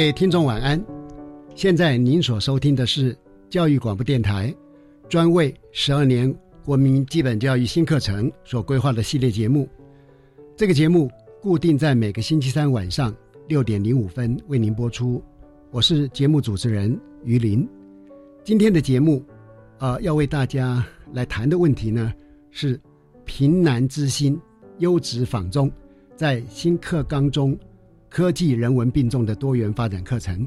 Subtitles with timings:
[0.00, 0.82] 各位听众晚安，
[1.54, 3.14] 现在您所收听的是
[3.50, 4.52] 教育广播电台
[5.10, 6.34] 专为十二年
[6.64, 9.68] 国民基本教育新课程所规划的系列节目。
[10.56, 11.10] 这个节目
[11.42, 13.14] 固定在每个星期三晚上
[13.46, 15.22] 六点零五分为您播出。
[15.70, 17.68] 我是节目主持人于林。
[18.42, 19.22] 今天的节目，
[19.80, 22.10] 呃，要为大家来谈的问题呢
[22.50, 22.80] 是
[23.26, 24.40] 平南之心
[24.78, 25.70] 优质仿中
[26.16, 27.54] 在新课纲中。
[28.10, 30.46] 科技人文并重的多元发展课程，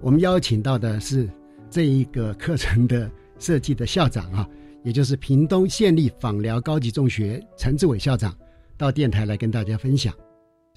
[0.00, 1.28] 我们邀请到的是
[1.68, 4.48] 这一个课程的设计的校长啊，
[4.82, 8.34] 也就是屏东县立访寮高级中学陈志伟校长，
[8.78, 10.14] 到电台来跟大家分享。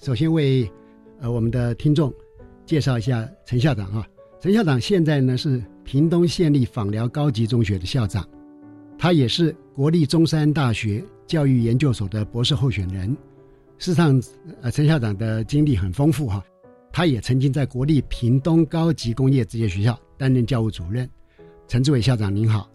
[0.02, 0.70] 首先为
[1.18, 2.12] 呃我们的听众
[2.66, 4.06] 介绍一下陈校长啊，
[4.38, 8.28] 陈校长现在呢是屏东县立访寮高级中学的校长，
[8.98, 13.16] 他也是国立中山大学教育研究所的博士候选人。
[13.78, 14.20] 事实上，
[14.60, 16.44] 呃，陈校长的经历很丰富哈，
[16.92, 21.08] 他也曾经在国立屏东高级工业职业学校担任教务主任。
[21.68, 22.68] 陈志伟校长您好，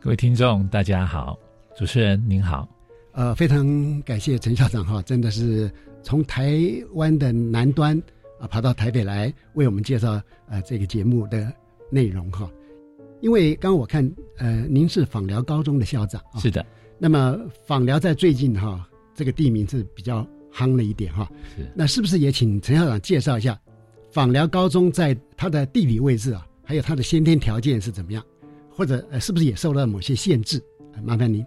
[0.00, 1.36] 各位听众大家好，
[1.76, 2.68] 主持人您好，
[3.12, 5.68] 呃，非常感谢陈校长哈，真的是
[6.04, 6.56] 从台
[6.92, 8.00] 湾的南端
[8.38, 11.52] 啊跑到台北来为我们介绍呃这个节目的
[11.90, 12.48] 内容哈。
[13.20, 16.64] 因为刚我看呃您是访寮高中的校长是的，
[16.96, 17.36] 那么
[17.66, 20.24] 访寮在最近哈这个地名是比较。
[20.54, 23.58] 夯了一点哈，是那是不是也请陈校长介绍一下
[24.12, 28.24] 访寮高中在它的地理位置啊，还有它的先天条件是怎么样，
[28.70, 30.62] 或者呃是不是也受到某些限制？
[31.02, 31.44] 麻烦您。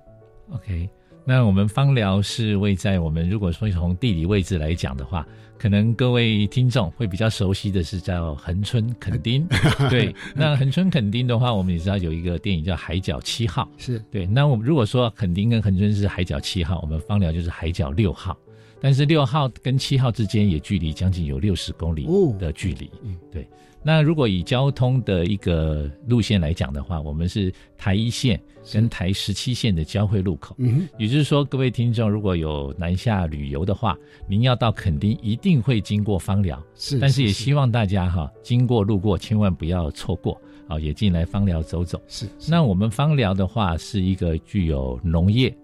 [0.51, 0.89] OK，
[1.23, 5.25] 那我们芳寮是位在我们如果说从地理位置来讲的话，
[5.57, 9.47] 可能各位听众会比较熟悉的是叫恒春垦丁。
[9.89, 13.69] 对，那恒春垦丁的话，我们也知道有一个电影叫《海角七号》。
[13.83, 18.37] 是对，那我们如果说垦丁跟恒春是海角七号，我们芳寮就是海角六号。
[18.79, 22.07] 但是六号跟七号之间也距离将近有六十公里
[22.39, 22.89] 的距离。
[23.03, 23.47] 嗯，对。
[23.83, 28.37] 那如果以交通的一个路线来讲的话，我们是台一线
[28.73, 30.55] 跟台十七线的交汇路口。
[30.57, 36.61] 嗯，也就是说，各位听众如果有南下旅游的话，您要到垦丁一定会经过芳寮。
[36.75, 42.01] 是，但是也希望大家哈经过路过千万不要错过啊，也进来芳寮走走。
[42.07, 42.27] 是。
[42.49, 45.55] 那我们芳寮的话是一个具有农业。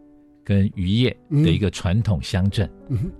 [0.44, 2.70] 跟渔业的一个传统乡镇，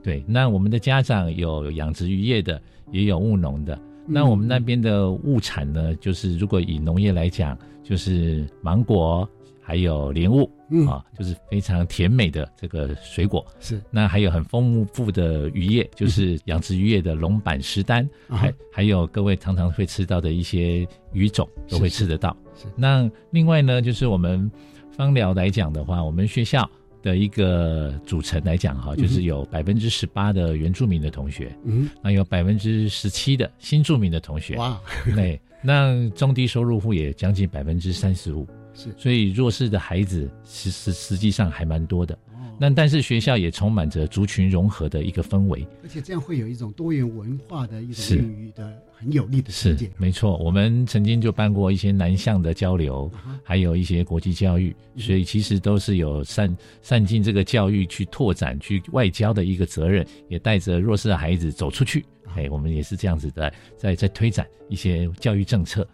[0.04, 2.62] 对，那我们的家长有养殖渔业的，
[2.92, 3.80] 也有务农的。
[4.06, 9.26] 那我们那边的物产呢，就是如果以农业来讲，就是芒果，
[9.62, 10.44] 还有莲雾，
[10.86, 13.46] 啊，就是非常甜美的这个水果。
[13.62, 22.36] 是，那还有很丰富的渔业，就是养殖渔业的龙板石丹，还还有各位常常会吃到的一些鱼种都会吃得到。
[22.54, 24.52] 是，那另外呢，就是我们
[24.92, 26.70] 芳疗来讲的话，我们学校。
[27.04, 34.82] 的一个组成来讲哈，就是有百分之十八的原住民的同学，嗯，那有百分之十七的新住民的同学，哇，
[35.14, 42.18] 对，那中低收入户也将近百分之三十五，是，所以弱势的孩子实实实际上还蛮多的。
[42.60, 48.72] 那但是学校也充满着族群融合的一个氛围，而且这样会有一种多元文化的一种孕育的
[49.04, 49.90] 很有利的世界。
[49.98, 53.12] 没错，我们曾经就办过一些南向的交流，
[53.44, 62.06] 还有一些国际教育，所以其实都是有善善尽这个教育去拓展、去外交的一个责任，也带着弱势的孩子走出去。
[62.36, 65.88] 哎，我们也是这样子的，在在推展一些教育政策。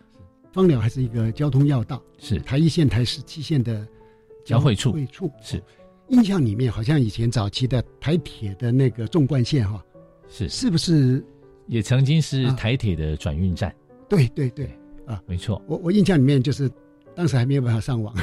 [0.54, 3.86] 芳寮还是一个交通要道，是台一线、台十七线的
[4.46, 4.92] 交汇处。
[4.92, 5.62] 汇处是
[6.08, 9.84] 印象里面好像以前早期的台铁的那个纵贯线哈，
[10.30, 11.24] 是是不是
[11.70, 13.74] 也曾经是台铁的转运站？
[14.10, 14.70] 对对对
[15.06, 15.62] 啊，没错。
[15.68, 16.70] 我我印象里面就是。
[17.16, 18.16] 当时还没有办法上网，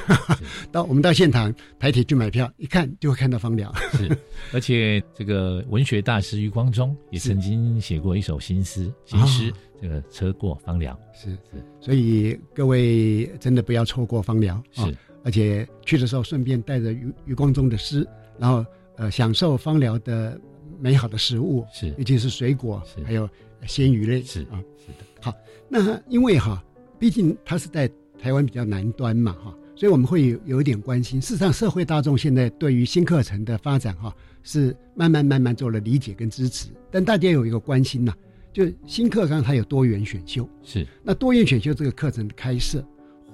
[0.72, 3.70] 到我们到现场台铁去买票，一看就会看到芳疗。
[3.92, 4.08] 是，
[4.54, 9.52] 而且这个文学大师余光中也曾经写过一首新诗，新诗
[9.82, 10.98] 这个车过芳疗。
[11.12, 14.62] 是是，所以各位真的不要错过芳疗。
[14.72, 18.06] 是，而且去的时候顺便带着余余光中的诗，
[18.38, 18.64] 然后
[18.96, 20.40] 呃享受芳疗的
[20.78, 23.28] 美好的食物，是，尤其是水果，还有
[23.66, 24.22] 鲜鱼类。
[24.22, 25.04] 是啊，是的。
[25.20, 25.34] 好，
[25.68, 26.62] 那因为哈，
[26.98, 27.90] 毕竟它是在。
[28.18, 31.20] 台湾比较南端嘛，哈，所以我们会有有一点关心。
[31.20, 34.12] 事实上，社会大众现在对于新课程的发展，哈，
[34.42, 36.70] 是慢慢慢慢做了理解跟支持。
[36.90, 38.14] 但大家有一个关心呐，
[38.54, 42.82] 就新课纲它有多元选修，是那多元选修这个课程的开设，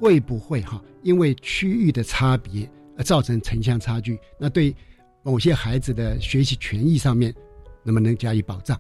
[0.00, 4.18] 会不会哈，因为区域的差别而造成城乡差距？
[4.36, 4.74] 那对
[5.22, 7.32] 某些孩子的学习权益上面，
[7.84, 8.78] 能不能加以保障？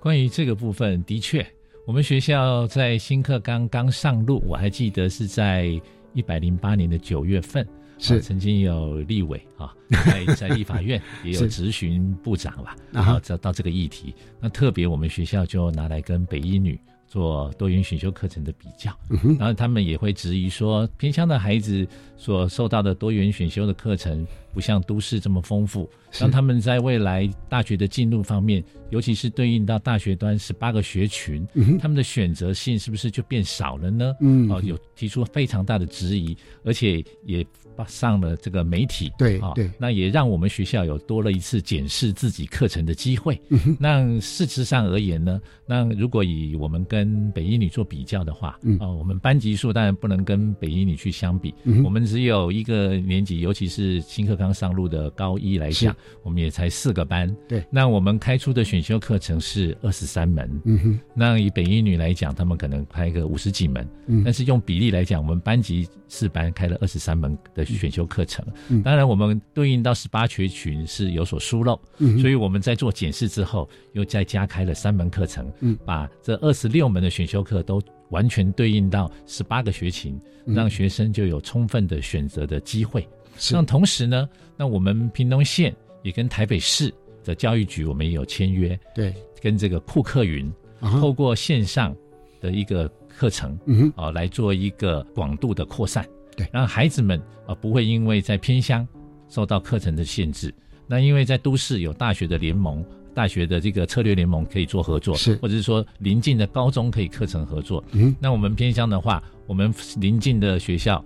[0.00, 1.44] 关于这个部分，的确。
[1.86, 5.68] 我们学校在新课刚刚上路，我还记得是在
[6.12, 7.66] 一百零八年的九月份，
[7.98, 16.80] 是曾经有立委啊，在 在立法院也有质询部长吧，然后到到这个议题，那特别我们学校就拿来跟北一女。
[17.14, 18.92] 做多元选修课程的比较，
[19.38, 25.88] 然后他们也会质疑说，偏乡的孩子所受到的多元选修的课程不像都市这么丰富，
[26.18, 31.46] 让他们在未来大学的进入方面，尤其是对应到大学端十八个学群，
[31.80, 34.12] 他们的选择性是不是就变少了呢？
[34.20, 37.46] 嗯，哦，有提出非常大的质疑，而且也
[37.86, 43.40] 上了这个媒体，对对，那也让我们学校有多了一次检视自己课程的机会。
[43.78, 51.52] 那事实上而言呢，那如果以我们跟跟北一女做比较的话，哦，我们班级数当然不能跟北一女去相比，
[51.84, 57.34] 我们只有一个年级，尤其是新课纲上路的高一来讲，我们也才四个班。
[57.48, 60.48] 对，那我们开出的选修课程是二十三门。
[60.64, 63.86] 嗯哼，那以北一女来讲，他们可能开个五十几门。
[64.06, 68.44] 嗯，但是用比例来讲，我们班级四班开了二十三门的选修课程。
[68.68, 71.78] 嗯，当然我们对应到十八学群是有所疏漏。
[71.98, 75.52] 嗯，所以我们在做检视之后，又再加开了三门课程。
[75.60, 76.84] 嗯，把这二十六。
[76.94, 83.04] 门的选修课都完全对应到十八个学群，让学生就有充分的选择的机会。
[83.50, 85.74] 那同时呢，那我们屏东县
[86.04, 86.94] 也跟台北市
[87.24, 90.52] 的教育局，我们也有签约，对，跟这个库克云
[91.00, 91.92] 透过线上
[92.40, 98.86] 的一个课程，嗯啊，来做一个广度的扩散，对，让孩子们啊不会因为在偏乡
[99.28, 100.54] 受到课程的限制，
[100.86, 102.84] 那因为在都市有大学的联盟。
[103.14, 107.84] 大学的这个策略联盟可以做合作，是，或者是说邻近的高中可以课程合作。
[107.92, 111.00] 嗯，那我们偏乡的话，我们邻近的学校，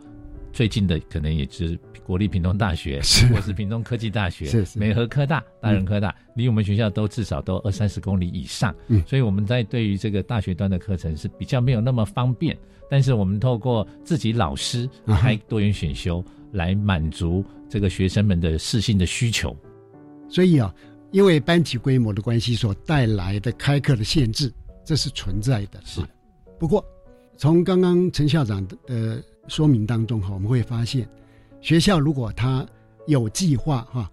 [0.51, 3.27] 最近的可能也是国立屏东大学，是。
[3.27, 8.75] 或是屏东科技大学，是美和科大、大人科大，离我们学校都至少都二三十公里以上。
[8.87, 12.57] 嗯，所以我们在对于这个大学端的课程是比较没有那么方便，
[12.91, 19.57] 但是我们透过自己老师开多元选修来满足这个学生们的适性的需求。
[20.29, 20.75] 所以啊。
[21.11, 24.53] 因为班级规模的关系所带来的开课的限制，
[24.85, 25.81] 这是存在的。
[25.83, 26.03] 是，
[26.59, 26.85] 不过
[27.35, 31.09] 从刚刚陈校长的说明当中哈，我们会发现，
[31.63, 32.63] 学校如果他
[33.07, 34.11] 有计划哈，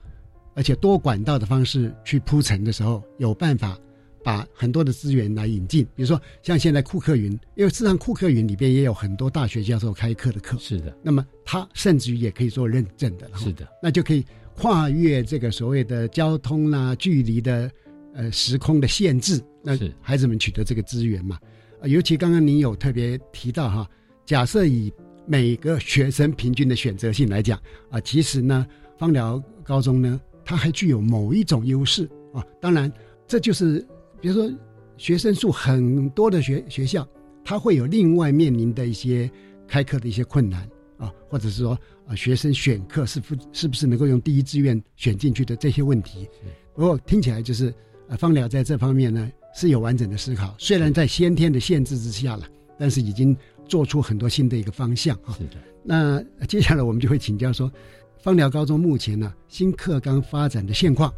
[0.54, 3.78] 而且多管道的方式去铺陈的时候，有办法
[4.26, 5.86] 把很多的资源来引进。
[5.96, 10.58] 比如说像现在库克云，因为事实上库克云里边也有很多大学教授开课的课。
[10.60, 10.98] 是的。
[11.04, 13.30] 那么他甚至于也可以做认证的。
[13.36, 13.66] 是的。
[13.82, 14.26] 那就可以。
[14.58, 17.70] 跨越这个所谓的交通啦、距离的
[18.14, 21.38] 呃时空的限制，那孩子们取得这个资源嘛？
[21.82, 23.90] 啊，尤其刚刚您有特别提到哈，
[24.26, 24.90] 假设以
[25.26, 28.66] 每个学生平均的选择性来讲啊，其实呢，
[28.98, 32.42] 芳疗高中呢，它还具有某一种优势啊。
[32.62, 32.90] 当然，
[33.28, 33.86] 这就是
[34.26, 34.52] 比如说
[34.98, 37.08] 学生数很多的学学校，
[37.44, 39.30] 他会有另外面临的一些
[39.68, 40.68] 开课的一些困难
[40.98, 41.78] 啊，或者是说。
[42.08, 46.28] 啊，学生选课是不是不是能够用第一志愿选进去的这些问题？
[46.76, 47.74] 不过听起来就是，
[48.08, 50.56] 呃，方疗在这方面呢是有完整的思考。
[50.60, 53.36] 虽然在先天的限制之下了，但是已经
[53.68, 55.34] 做出很多新的一个方向啊。
[55.38, 55.56] 是的。
[55.84, 57.72] 那接下来我们就会请教说，
[58.20, 61.12] 方疗高中目前呢新课纲发展的现况，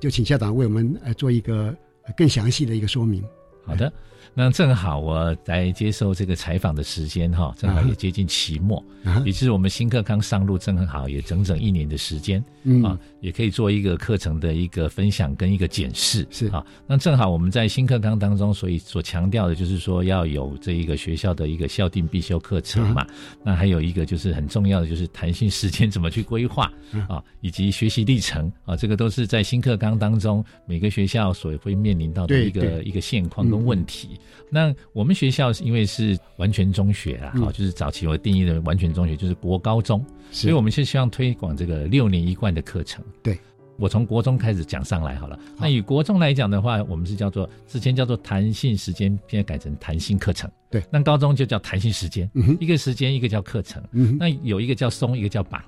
[0.00, 1.72] 就请校长为我们呃做一个
[2.16, 3.24] 更详细的一个说明。
[3.64, 3.92] 好的。
[4.34, 8.82] 那正好我来接受这个采访的时间哈，正好也接近期末，
[9.26, 12.42] 也是我们新课刚上路，正好也整整一年的时间
[12.82, 16.64] 啊，也可以做一个课程的一个分享跟一个检视是啊。
[16.86, 23.06] 那正好我们在新课纲当中，所以所强调的就是说要有这一个学校的一个校定必修课程嘛。
[23.44, 26.72] 那还有一个就是很重要的就是弹性时间怎么去规划
[27.06, 34.18] 啊，以及学习历程啊，这个都是在新课纲当中每个学校所会面临到的一个一个现况跟问题。
[34.50, 43.02] 那我们学校是因为是完全中学啊，好，就是早期我定义的完全中学就是国高中，所以我们是希望推广这个六年一贯的课程。
[43.22, 43.38] 对，
[43.78, 45.38] 我从国中开始讲上来好了。
[45.58, 50.50] 那以国中来讲的话，我们是叫做之前叫做弹性时间，现在改成弹性课程。
[50.70, 53.82] 对，那高中就叫弹性时间，一个时间一个叫课程。
[54.18, 55.62] 那有一个叫松，一个叫绑。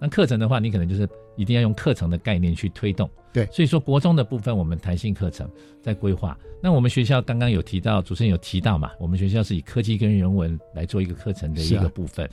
[0.00, 3.08] 那课程的话，你可能就是一定要用课程的概念去推动。
[3.32, 5.48] 对，所以说国中的部分，我们弹性课程
[5.82, 6.38] 在规划。
[6.62, 8.90] 那我们学校刚刚有提到，主持人有提到嘛？
[8.98, 12.28] 我们学校是以科技跟人文来做一个课程的一个部分。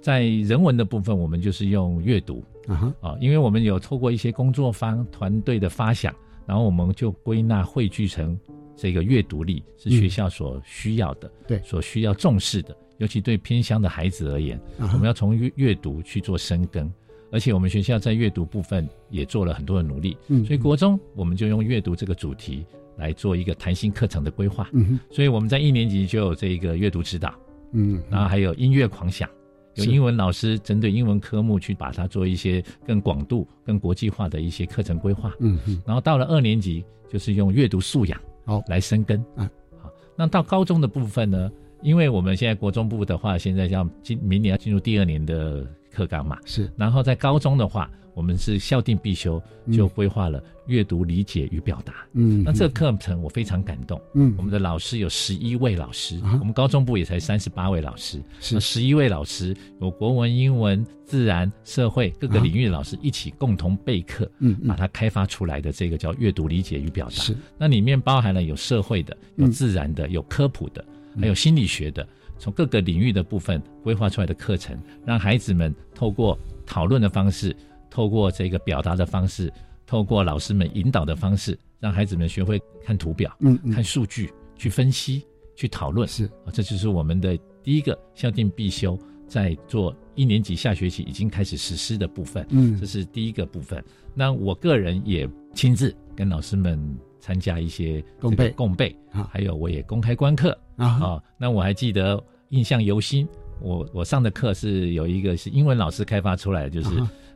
[0.00, 6.14] 在人文的部分，我们就是用阅读啊，啊，因为我们有透过一些工作方团队的发想，
[6.46, 8.38] 然后我们就归纳汇聚成
[8.76, 16.90] 这个阅读力是学校所需要的，对，所需要重视的，尤其对偏乡的孩子而言，我们要从阅阅读去做深耕。
[17.30, 22.64] 而且我们学校在阅读部分也做了很多的努力，嗯，所以国中我们就用阅读这个主题
[22.96, 27.34] 来做一个弹性课程的规划，嗯，所以我们在一年级就有这一个阅读指导，
[27.72, 29.28] 嗯，然后还有音乐狂想，
[29.74, 38.62] 有英文老师针对英文科目去把它做一些更广度、更国际化的一些课程规划，嗯嗯，然后到了二年级就是用阅读素养好。
[38.68, 39.50] 来生根，啊，
[39.82, 45.66] 好，那到高中的部分呢，因为我们现在国中部的话，现在要今明年要进入第二年的。
[45.98, 46.38] 课纲嘛。
[46.44, 52.06] 是，然后在高中的话，我们是校定必修，就规划了阅读理解与表达。
[52.12, 54.00] 嗯，那这个课程我非常感动。
[54.14, 58.60] 嗯，我们的老师有十一位老师，我们高中部也才三十八位老师，是。
[58.60, 67.12] 十一位老师，有国文、英文、自然、社会各个领域的老师一起共同备课，嗯，把它开发出来的这个叫阅读理解与表达。
[67.12, 70.84] 是，那里面包含了有社会的，有自然的，有科普的，
[71.20, 72.06] 还有心理学的。
[72.38, 77.54] 从各个领域的部分规划出来的课程，让孩子们透过讨论的方式，
[77.90, 79.52] 透过这个表达的方式，
[79.86, 85.24] 透过老师们引导的方式，让孩子们学会看图表、嗯，看数据，去分析、
[85.56, 86.06] 去讨论。
[86.06, 92.46] 是啊，这就是我们的第一个校定必修，在做一年级下学期已经开始实施的部分。
[92.50, 93.82] 嗯，这是第一个部分。
[94.14, 96.78] 那我个人也亲自跟老师们
[97.20, 98.50] 参加一些共备。
[98.50, 100.56] 共备啊，还有我也公开观课。
[100.76, 103.26] 啊，那我还记得印象犹新。
[103.60, 106.90] 我我上的课是有一个是英文老师开发出来的，就是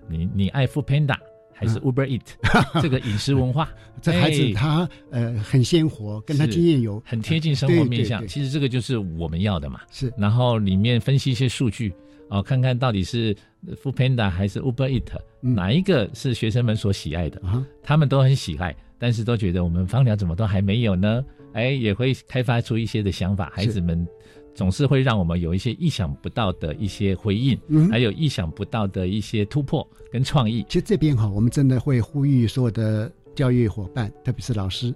[0.09, 1.17] 你你爱 Food Panda
[1.53, 2.21] 还是 Uber Eat
[2.81, 3.69] 这个饮食文化，
[4.01, 8.25] 这孩子他呃很鲜活，跟他经验有很贴近生活面向。
[8.29, 9.81] 其实这个就是我们要的嘛。
[9.91, 11.93] 是，然后里面分析一些数据
[12.31, 13.35] 哦，看看到底是
[13.83, 15.03] Food Panda 还是 Uber Eat
[15.41, 17.43] 哪一个是学生们所喜爱的，
[17.83, 18.73] 他们都很喜爱，
[19.03, 21.25] 但是都觉得我们芳疗怎么都还没有呢？
[21.55, 24.07] 哎，也会开发出一些的想法，孩子们
[24.55, 27.59] 总是会让我们有一些意想不到的一些回应，
[27.91, 30.65] 还有意想不到的一些突破跟创意。
[30.69, 34.95] 其实这边哈，我们真的会呼吁所有的教育伙伴，特别是老师，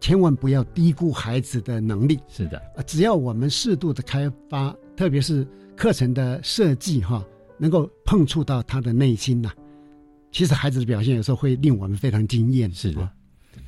[0.00, 2.18] 千万不要低估孩子的能力。
[2.26, 7.24] 是的，只要我们适度的开发，特别是课程的设计哈，
[7.58, 9.52] 能够碰触到他的内心呐，
[10.32, 12.68] 其实孩子的表现有时候会令我们非常惊艳。
[12.72, 13.08] 是的。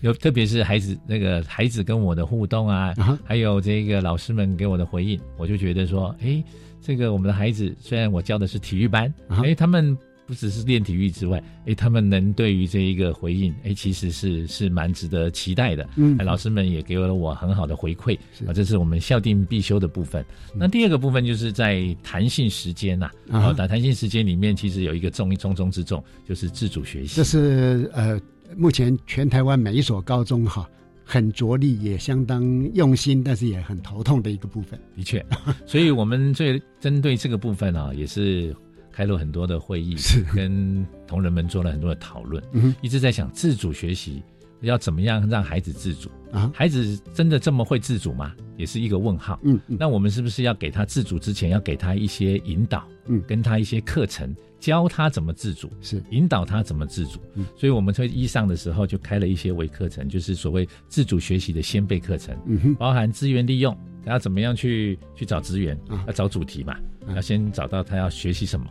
[0.00, 6.42] 有，特别是孩子那个孩子跟我的互动啊，还有这个老师们给我的回应，我就觉得说，哎，
[6.80, 15.88] 这个我们的孩子虽然我教的是体育班，哎，他们不只是练体育之外，哎，他们能对于这一个回应，哎，其实是是蛮值得期待的。
[15.96, 18.16] 嗯，老师们也给了我很好的回馈
[18.46, 20.24] 啊，这是我们校定必修的部分。
[20.54, 27.16] 那第二个部分就是在弹性时间呐，啊，在弹性时间里面，其实有一个重重中之重，就是自主学习。
[27.16, 28.20] 这是呃。
[28.56, 30.68] 目前全台湾每一所高中哈，
[31.04, 32.42] 很着力，也相当
[32.74, 34.78] 用心，但是也很头痛的一个部分。
[34.96, 35.24] 的确，
[35.66, 38.54] 所以我们最针对这个部分啊，也是
[38.90, 44.22] 开了很多的会议，是跟同仁们做了很多的讨论，嗯，一直在想自主学习
[44.62, 46.50] 要怎么样让孩子自主啊？
[46.54, 48.34] 孩子真的这么会自主吗？
[48.56, 49.38] 也是一个问号。
[49.44, 54.34] 嗯，那我们是不是要给他自主之前，要给他一些引导，嗯，跟他一些课程。
[54.58, 56.02] 教他怎么自主，是。
[56.10, 57.20] 引导他怎么自主。
[57.34, 62.36] 嗯，所以我们在一上的时候就开了一些微课程，就是所谓自主学习的先辈课程，
[62.78, 66.76] 包含资源利用，他要怎么样去去找资源，要找主题嘛，
[67.14, 68.66] 要先找到他要学习什么，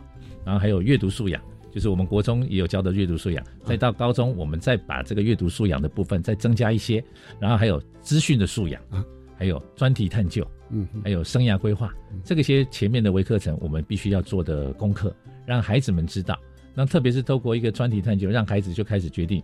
[0.46, 1.42] 然后还有阅读素养，
[1.72, 7.04] 就是我们国中也有教的阅读素养，再到高中我们再把这个阅读素养的部分再增加一些，
[7.40, 9.04] 然后还有资讯的素养啊。
[9.40, 15.16] 还有专题探究，嗯，还有生涯规划，这个些前面的微课程，我们必须要做的功课，
[15.48, 16.38] 让孩子们知道。
[16.76, 19.42] 那特别是透过一个专题探究，让孩子就开始决定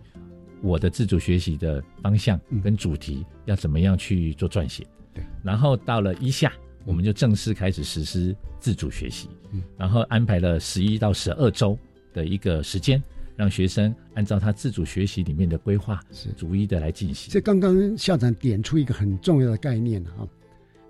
[0.62, 4.86] 我的自主学习的方向跟主题要怎么样去做撰写。
[5.12, 6.52] 对，然后到了一下，
[6.84, 9.28] 我们就正式开始实施自主学习，
[9.76, 11.76] 然后安排了十一到十二周
[12.12, 13.02] 的一个时间。
[13.36, 17.32] 让学生按照他自主学习里面的规划，是逐一的来进行。
[17.32, 20.24] 这刚刚校长点出一个很重要的概念哈，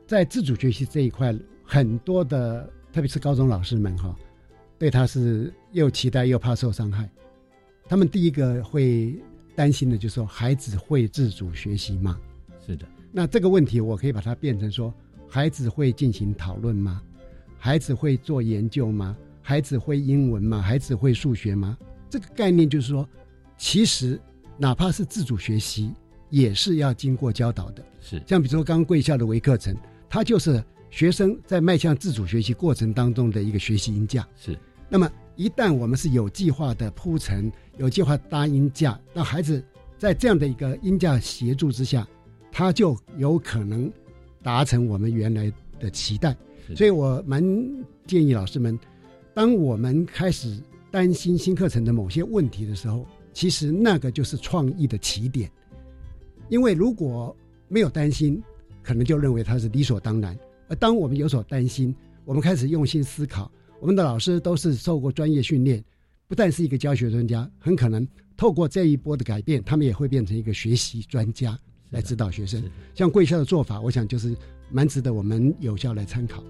[0.07, 4.15] 在自主学习这一块，很多的特别是高中老师们哈，
[4.79, 7.09] 对他是又期待又怕受伤害。
[7.89, 9.15] 他们第一个会
[9.55, 12.19] 担心的就是说，孩子会自主学习吗？
[12.67, 12.87] 是的。
[13.13, 14.93] 那这个问题我可以把它变成说，
[15.29, 17.03] 孩子会进行讨论吗？
[17.59, 19.17] 孩子会做研究吗？
[19.41, 20.61] 孩子会英文吗？
[20.61, 21.77] 孩子会数学吗？
[22.11, 23.09] 这个概念就是说，
[23.57, 24.21] 其实
[24.57, 25.93] 哪怕是自主学习，
[26.31, 27.85] 也是要经过教导的。
[28.01, 29.77] 是像比如说刚刚贵校的微课程，
[30.09, 30.63] 它就是
[30.95, 34.25] 学生在迈向自主学习过程当中的一个学习音架。
[34.37, 34.57] 是。
[34.89, 39.61] 那么一旦我们是有计划的铺陈，有计划搭音架，那孩子
[39.99, 42.07] 在这样的一个音架协助之下，
[42.53, 43.91] 他就有可能
[44.41, 46.37] 达成我们原来的期待。
[46.77, 47.43] 所以我蛮
[48.07, 48.79] 建议老师们，
[49.35, 50.57] 当我们开始。
[50.93, 55.51] 担心新课程的某些问题的时候，其实那个就是创意的起点。
[56.49, 57.37] 因为如果
[57.67, 58.41] 没有担心，
[58.81, 60.39] 可能就认为它是理所当然。
[60.69, 61.95] 而当我们有所担心，
[62.25, 65.83] 我们开始用心思考，我们的老师都是受过专业训练，
[66.27, 68.07] 不但是一个教学专家，很可能
[68.37, 71.59] 透过这一波的改变，他们也会变成一个学习专家
[71.91, 72.63] 来指导学生。
[72.95, 74.35] 像贵校的做法，我想就是
[74.71, 76.43] 蛮值得我们有效来参考。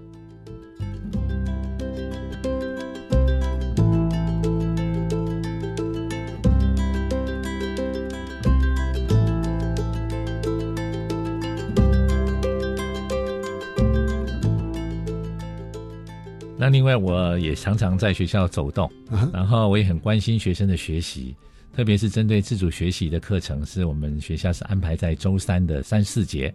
[16.65, 18.91] 那另外，我也常常在学校走动，
[19.31, 21.35] 然后我也很关心学生的学习，
[21.71, 26.51] 特别是针对自主学习的课程，是我们学校是安排在周三的三四节。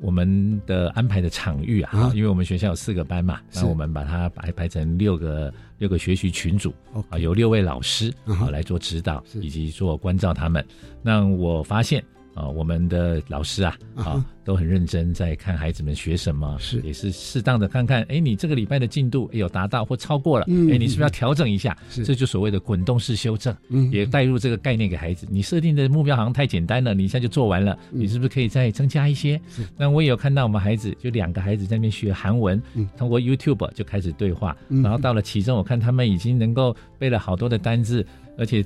[0.00, 6.74] 我们的安排的场域啊，因为我们学校有四个班嘛，那我们把它排排成六个六个学习群组
[7.08, 10.66] 啊，有六位老师啊来做指导以及做关照他们。
[11.02, 12.02] 那我发现。
[12.36, 21.74] 啊，我们的老师啊，啊，都很认真在看孩子们学什么，是也是适当的看看，哎，你这个礼拜的进度有达到或超过了，哎，你是不是要调整一下？
[22.04, 23.56] 这就所谓的滚动式修正，
[23.90, 25.26] 也带入这个概念给孩子。
[25.30, 29.40] 你设定的目标好像太简单了，你一下就做完了，你是不是可以再增加一些？
[29.78, 32.62] 那我也有看到我们孩子，就两个孩子在那边学韩文，
[32.98, 38.62] 通过 YouTube 就开始对话，然后到了其中，我看他们已经能够背了好多的单字，而且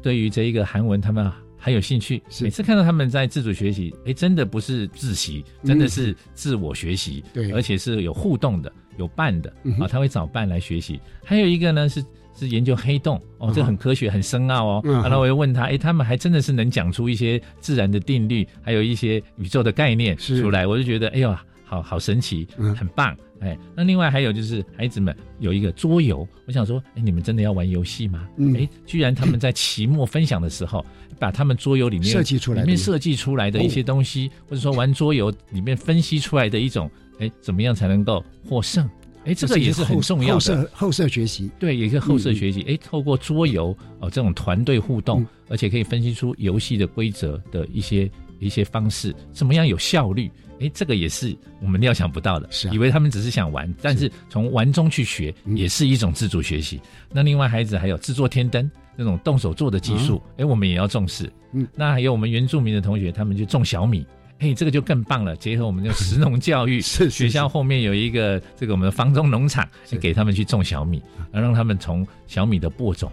[0.00, 1.30] 对于这一个韩文，他们。
[1.60, 10.98] 还有兴趣，每次看到他们在自主学习，哎，真的不是自习，真的是自我学习，对，而且是有互动的，有伴的啊，他会找伴来学习。
[11.24, 12.02] 还有一个呢是
[12.34, 14.82] 是研究黑洞哦，这很科学，很深奥哦。
[14.84, 21.36] 然后我又问他，哎，他们还真的是能讲出一些自然的定律，还有一些宇宙的概念出来，我就觉得，哎呦。
[21.62, 28.28] 好好神奇，很棒，哎，那另外还有就是孩子们有一个桌游，我想说，哎，你们真的要玩游戏吗？
[28.36, 30.84] 嗯哎，居然他们在期末分享的时候，
[31.18, 38.88] 把他们桌游里面设计出来，里面设计出来的一些东西，或者说玩桌游里面分析出来的一种，哎，怎么样才能够获胜？
[39.24, 42.62] 哎，这个也是很重要的后设后设学习，对，也是后设学习。
[42.68, 50.30] 哎，透过桌游哦，这种团队互动，而且可以分析出游戏的规则的一些一些方式，怎么样有效率？
[50.60, 56.80] 哎，这个也是我们料想不到的，是以为他们只是想玩，但是从玩中去学也是一种自主学习。
[57.10, 61.32] 那另外孩子还有制作天灯那种动手做的技术，哎，我们也要重视。
[61.52, 64.06] 嗯，那还有我们原住民的同学，他们就种小米，
[64.38, 65.34] 嘿，这个就更棒了。
[65.36, 69.66] 结合我们的食农教育， 是学校后面有一个这个我们的方中农场，
[70.00, 73.10] 给他们去种小米，让他们从小米的播种，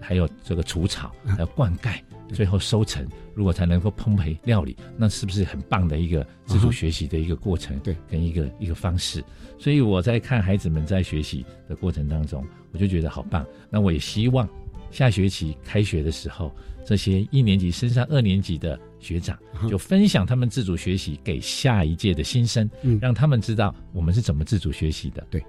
[0.00, 1.94] 还有这个除草，还有灌溉。
[2.32, 7.78] 最后收成，如果才能够烹焙料理，那是不是很棒的一个自主学习的一个过程？
[7.80, 9.22] 对，跟一个一个方式。
[9.58, 13.44] 所以我在看孩子们在学习的过程当中，我就觉得好棒。
[13.68, 14.48] 那我也希望
[14.90, 16.54] 下学期开学的时候，
[16.86, 19.38] 这些一年级升上二年级的学长，
[19.68, 22.68] 就分享他们自主学习给下一届的新生，
[23.00, 25.26] 让他们知道我们是怎么自主学习的。
[25.30, 25.44] 对，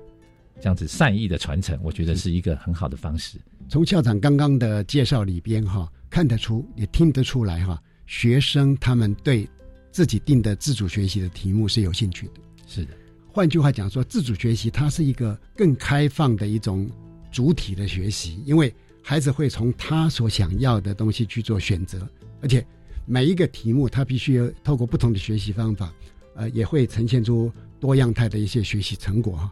[0.60, 3.38] 这样子善意的传承，我觉得是一个很好的方式。
[3.70, 5.90] 从校长刚刚的介绍里边，哈。
[6.12, 9.50] 看得出，也听得出来哈，学生他们对
[9.92, 12.34] 自己定的自主学习的题目是有兴趣的。
[12.68, 12.92] 是的，
[13.28, 16.88] 换句话讲说，自主学习它是一个更开放的一种
[17.32, 18.72] 主体的学习，因为
[19.02, 22.06] 孩子会从他所想要的东西去做选择，
[22.42, 22.64] 而且
[23.06, 25.94] 每一个题目他必须要透过不同的学习方法，
[26.36, 29.50] 呃，也会呈现出多样态的一些学习成果哈。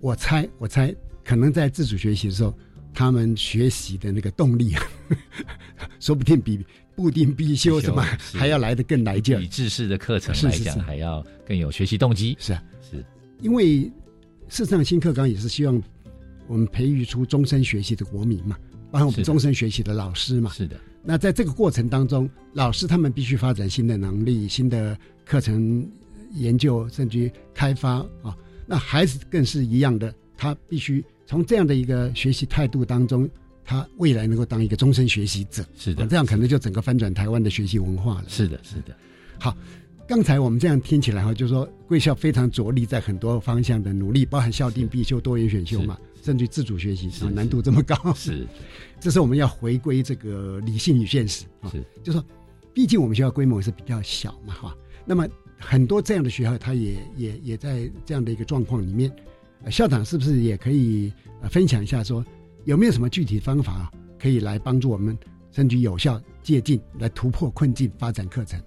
[0.00, 0.92] 我猜，我猜，
[1.24, 2.52] 可能在自主学习的时候，
[2.94, 4.82] 他们学习的那个动力啊，
[6.00, 8.02] 说不定比固定必修什么
[8.32, 9.38] 还要来的更来劲。
[9.40, 12.36] 比知识的课程来讲，还要更有学习动机。
[12.38, 13.04] 是啊，是，
[13.40, 13.84] 因为
[14.48, 15.82] 事实上新课纲也是希望
[16.46, 18.56] 我们培育出终身学习的国民嘛，
[18.90, 20.50] 包括我们终身学习的老师嘛。
[20.50, 20.78] 是的。
[21.02, 25.84] 那在这个过程当中，老师他们必须发展新的能力、新的课程
[26.34, 28.36] 研究，甚至于开发啊。
[28.66, 33.26] 那孩子更是一样的，他必须从这样的一个学习态度当中，
[33.64, 35.64] 他未来能够当一个终身学习者。
[35.74, 38.24] 是的，这样可能就整个翻转台湾的学习文化了。
[38.28, 38.94] 是的，是的。
[39.38, 39.56] 好，
[40.06, 45.98] 刚才我们这样听起来哈，就是说贵校非常着力在很多方向的努力，包含校定必修、多元选修嘛。
[46.22, 48.46] 甚至自主学习啊，难度这么高，是，
[49.00, 51.70] 这是我们要回归这个理性与现实啊。
[51.70, 52.22] 是，就说，
[52.74, 54.76] 毕竟我们学校规模是比较小嘛，哈。
[55.06, 55.26] 那么
[55.58, 59.10] 很多这样的学校，它也也也在这样的一个状况里面。
[59.70, 61.12] 校长是不是也可以
[61.50, 62.24] 分享一下，说
[62.64, 65.16] 有没有什么具体方法可以来帮助我们，
[65.50, 68.60] 争取有效借鉴，来突破困境，发展课程？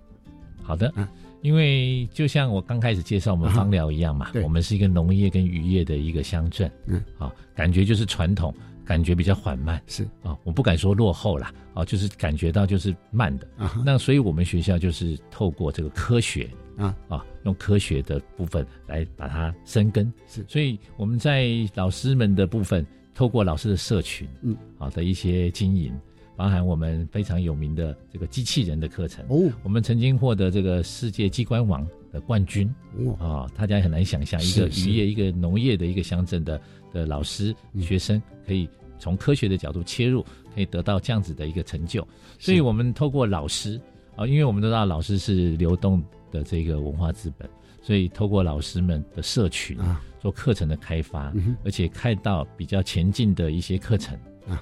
[0.64, 1.08] 好的，嗯。
[1.42, 8.52] 因为就像我刚开始介绍我们芳疗一样嘛，我们是一个农业跟渔业的一个乡镇，嗯，啊，感觉就是传统，
[8.84, 10.04] 感觉比较缓慢，是。
[10.24, 25.94] 啊，我不敢说落后啦，啊，就是感觉到就是慢的，啊，那所以我们学校就是透过这个科学，啊啊，用科学的部分来把它生根，是，所以我们在老师们的部分，透过老师的社群，嗯，好的一些经营。
[26.38, 32.70] 包含我们非常有名的这个机器人的课程哦，我们曾经获得这个世界机关网的冠军
[33.20, 36.60] 哦，大家很难想象一个渔业、一个农业的一个乡镇的
[36.92, 38.68] 的老师学生可以
[39.00, 42.06] 从科学的角度切入，可以得到这样子的一个成就。
[42.38, 43.80] 所以，我们透过老师
[44.18, 46.04] 啊，因为我们都知道老师是流动
[46.36, 47.50] 的这个文化资本，
[47.82, 54.18] 所以透过老师们的社群啊，做课程的开发，而且看到比较前进的一些课程。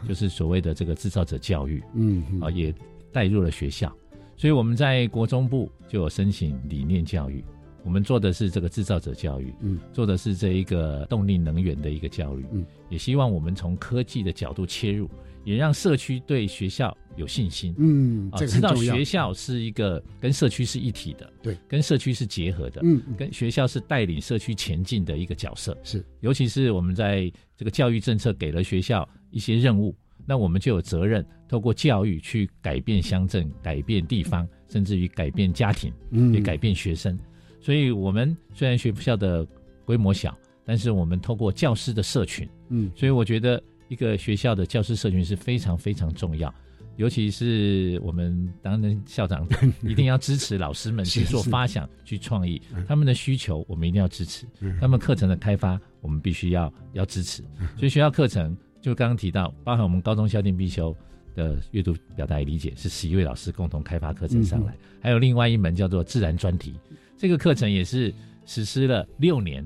[0.07, 2.73] 就是所谓的这个制造者教育，嗯，啊，也
[3.11, 3.93] 带入了学校，
[4.37, 7.43] 所以我们在国中部就有申请理念教育，
[7.83, 15.09] 我们做的是这个制造者教育，嗯，做的是这一个动力能源的一个教育，嗯，也希望我们从科技的角度切入，
[15.43, 29.07] 也让社区对学校有信心，嗯，啊，知道学校是一个跟社区是一体的，对，跟社区是结合的，嗯，跟学校是带领社区前进的一个角色，是，尤其是我们在这个教育政策给了学校。
[29.33, 29.95] 一些任务，
[30.27, 35.91] 那我们就有责任透过教育去改变乡镇、改变地方，甚至于改变家庭，
[36.31, 37.17] 也改变学生。
[37.59, 39.43] 所以，我们虽然学校的
[39.85, 46.53] 规模小，但是我们透过教师的社群，嗯，所以我觉得一个学校的教师社群是非常非常重要。
[46.95, 49.47] 尤其是我们当然校长
[49.81, 54.45] 一定要支持老师们去做发想、去创意，他们的需求我们一定要支持，
[54.79, 57.41] 他们课程的开发我们必须要要支持。
[57.77, 58.55] 所以学校课程。
[58.83, 60.93] 就刚刚提到，包含我们高中校定必修
[61.35, 66.73] 的阅读表达与理解，是十一位老师共同开发课程上来，还有另外一门叫做自然专题，
[67.17, 68.13] 这个课程也是
[68.45, 69.65] 实施了六年，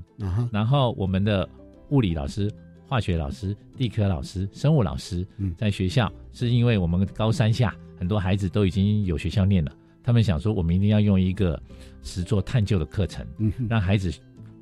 [0.51, 1.49] 然后我们的
[1.89, 2.47] 物理老师、
[2.87, 5.25] 化学老师、地科老师、生物老师，
[5.57, 9.71] 在学校是因为我们高三下很多孩子都已经有学校念了，
[10.01, 11.61] 他们想说我们一定要用一个
[12.01, 13.25] 实做探究的课程，
[13.69, 14.11] 让孩子。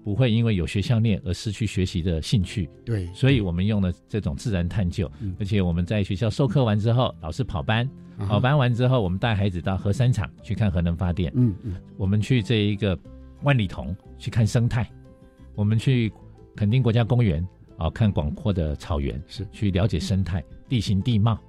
[0.03, 2.69] 不会因为有学校念而失去学习的兴趣。
[2.85, 11.31] 对，所以我们用了这种自然探究，而且我们在学校授课完之后，老师跑班，跑班完之后，我们带孩子到核三厂去看核能发电。
[11.33, 12.95] 嗯嗯，我们去这一个
[13.41, 14.87] 万里桐去看生态，
[15.55, 16.13] 我们去
[16.55, 17.43] 垦丁国家公园
[17.77, 21.39] 啊看广阔的草原，是去了解生态、地形地貌。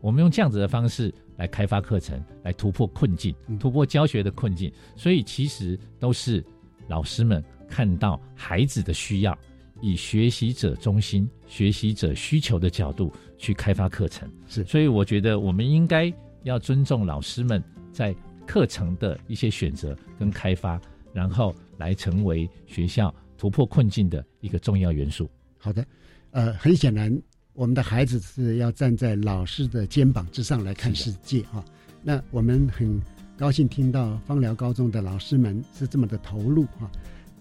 [0.00, 4.72] 我们用这样子的方式来开发课程，来突破困境，突破教学的困境。
[4.94, 6.44] 所以其实都是
[6.88, 7.42] 老师们。
[7.68, 9.36] 看到孩子的需要，
[9.80, 14.62] 以学习者中心、学习者需求的角度去开发课程，是。
[14.62, 16.12] 所以我觉得我们应该
[16.44, 18.14] 要尊重老师们在
[18.46, 20.80] 课程的一些选择跟开发，
[21.12, 25.28] 然后来成为学校突破困境的一个重要元素。
[25.66, 25.84] 好的，
[26.30, 27.20] 呃，很显然，
[27.52, 31.64] 我们的孩子是要站在老师的肩膀之上来看世界啊。
[32.04, 33.00] 那我们很
[33.36, 36.88] 高兴听到芳疗高中的老师们是这么的投入啊。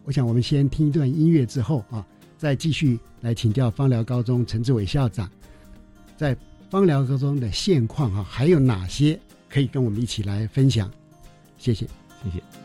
[0.05, 2.03] 我想，我们先听一段音乐之后啊，
[2.35, 5.29] 再继续来请教芳疗高中陈志伟校长，
[6.17, 6.35] 在
[6.71, 10.91] 芳疗高中的现况啊，还有哪些可以跟我们一起来分享？
[11.59, 11.85] 谢谢，
[12.23, 12.64] 谢谢。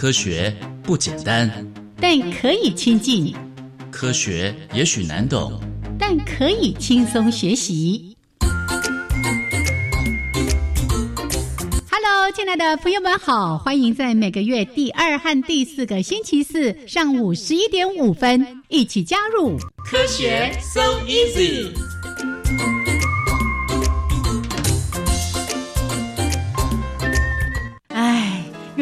[0.00, 0.50] 科学
[0.82, 1.50] 不简单，
[2.00, 3.34] 但可以亲近；
[3.90, 5.60] 科学也许难懂，
[5.98, 8.16] 但可以轻松学习。
[11.90, 21.68] Hello，亲爱的朋友们好，欢迎在每个月第二和第四个星期四上午十一点五分一起加入科学 So Easy。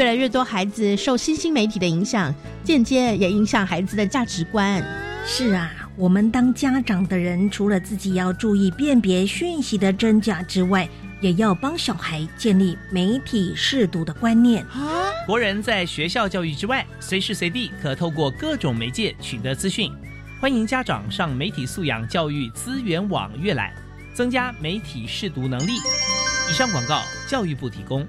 [0.09, 4.83] 来越多孩子受新兴媒体的影响，间接也影响孩子的价值观。
[5.27, 10.89] 是啊，我们当家长的人，除了自己要注意辨别讯息的真假之外，
[11.21, 14.65] 也要帮小孩建立媒体适度的观念。
[14.69, 19.93] 啊，国人在学校教育之外，随时随地可透过各种媒介取得资讯。
[20.41, 23.75] 欢迎家长上媒体素养教育资源网阅览，
[24.15, 25.73] 增加媒体试读能力。
[26.49, 28.09] 以上广告，教育部提供。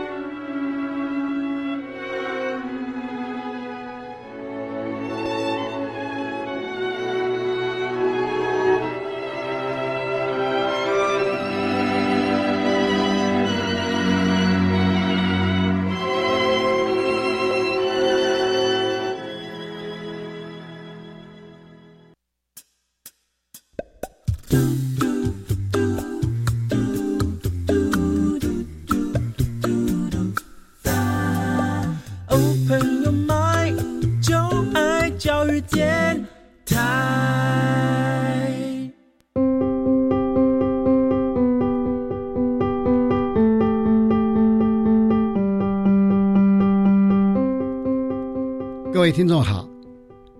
[49.01, 49.67] 各位听众好，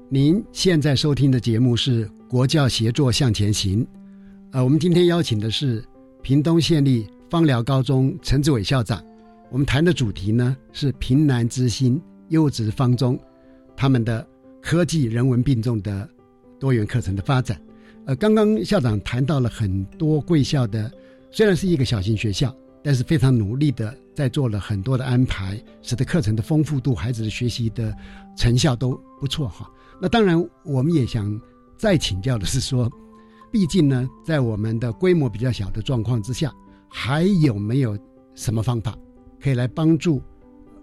[0.08, 3.84] 您现在收听的节目是《国教协作向前行》。
[4.52, 5.84] 呃，我们今天邀请的是
[6.22, 9.04] 屏东县立芳寮高中陈志伟校长。
[9.50, 13.20] 我们谈的主题呢是平南之星优质方中
[13.76, 14.24] 他们的
[14.62, 16.08] 科技人文并重的
[16.60, 17.60] 多元课程的发展。
[18.06, 20.92] 呃，刚刚校长谈到了很多贵校的，
[21.32, 23.92] 虽然是一个小型学校，但是非常努力的。
[24.14, 27.96] 在做了很多的安排，使得课程的丰富度、孩子的学习的
[28.36, 29.70] 成效都不错哈。
[30.02, 31.40] 那当然，我们也想
[31.78, 32.92] 再请教的是说，
[33.52, 36.54] 毕竟呢，在我们的规模比较小的状况之下，
[36.90, 37.98] 还有没有
[38.36, 38.98] 什么方法
[39.40, 40.22] 可以来帮助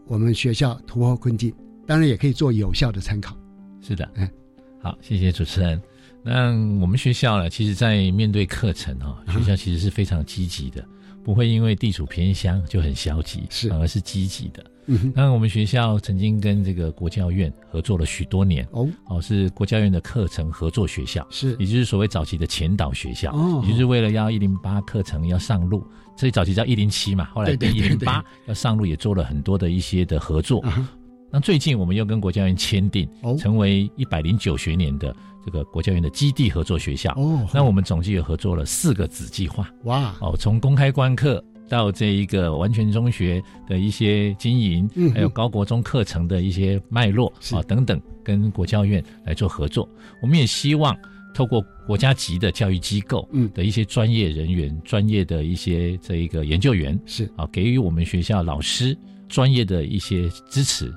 [0.06, 1.52] 我们学校突破困境？
[1.86, 3.36] 当然，也可以做有效的参考。
[3.80, 4.28] 是的，嗯，
[4.80, 5.80] 好，谢谢主持人。
[6.22, 10.84] 那我们学校呢，其实在面对课程啊，学校其实是非常积极的。
[11.28, 13.68] 不会因为地处偏乡就很消极，是。
[13.68, 14.64] 反而是积极的。
[15.14, 21.54] 那我们学校曾经跟这个国教院合作了许多年哦，哦是国教院的课程合作学校，是。
[21.58, 25.86] 也就是所谓早期的前导学校，哦，也就是为了要一零八课程要上路，
[26.16, 30.64] 所以早期叫一零七嘛，后来变一零八要上路，也做了很多的一些的合作。
[31.30, 35.14] 那最近我们又跟国教院签订，成为一百零九学年的。
[35.44, 37.10] 这个国教院的基地合作学校。
[37.16, 39.70] 哦，那我们总计有合作了四个子计划。
[39.84, 40.14] 哇。
[40.20, 49.88] 哦，从公开观课到这一个完全中学的一些经营，还有高国中课程的一些脉络啊等等，跟国教院来做合作。
[50.20, 50.94] 我们也希望
[51.34, 53.50] 透过国家级的教育机构嗯。
[53.54, 57.30] 的一些专业人员、专业的一些这一个研究员是。
[57.36, 58.94] 啊，给予我们学校老师
[59.28, 60.92] 专业的一些支持。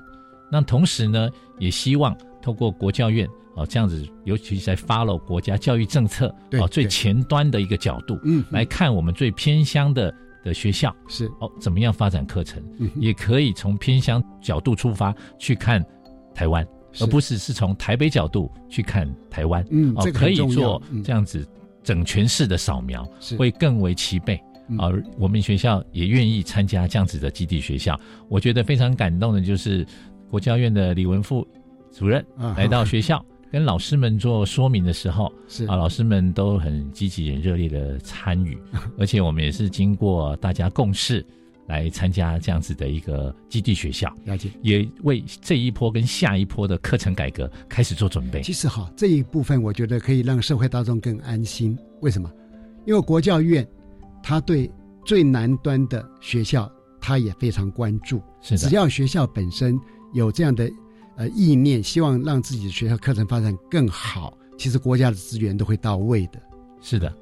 [0.52, 3.26] 那同时呢，也希望透过国教院。
[3.54, 11.26] 哦，这样子，尤其是在 follow 国家教育政策哦最前端的一个角度，嗯，来看我们最偏乡的的学校是。
[11.38, 12.62] 哦怎么样发展课程，
[12.96, 15.84] 也可以从偏乡角度出发去看
[16.34, 16.66] 台湾，
[16.98, 21.46] 而不是是从台北角度去看台湾，嗯，哦可以做这样子
[21.84, 24.40] 整全市的扫描，会更为齐备。
[24.78, 29.86] 而我们学校也愿意参加这样子的基地学校，我觉得非常感动的就是
[30.32, 31.46] 国教院的李文富
[31.92, 32.24] 主任
[32.56, 33.22] 来到学校。
[33.52, 38.56] 跟老师们做说明的时候，是啊，老师们都很积极、很热烈的参与，
[38.98, 41.22] 而且我们也是经过大家共识，
[41.66, 48.40] 来参加这样子的一个基地学校，了解，也为这一波跟下一波的课程改革开始做准备。
[48.40, 51.78] 其实哈，这一部分我觉得可以让社会大众更安心。
[52.00, 52.32] 为什么？
[52.86, 53.68] 因为国教院
[54.22, 54.70] 他对
[55.04, 58.18] 最南端的学校，他也非常关注。
[58.40, 59.78] 是的，只要学校本身
[60.12, 60.70] 有这样的
[61.16, 66.40] 呃意念，希望让自己的学校课程发展更好，其实国家的资源都会到位的。
[66.80, 67.12] 是的。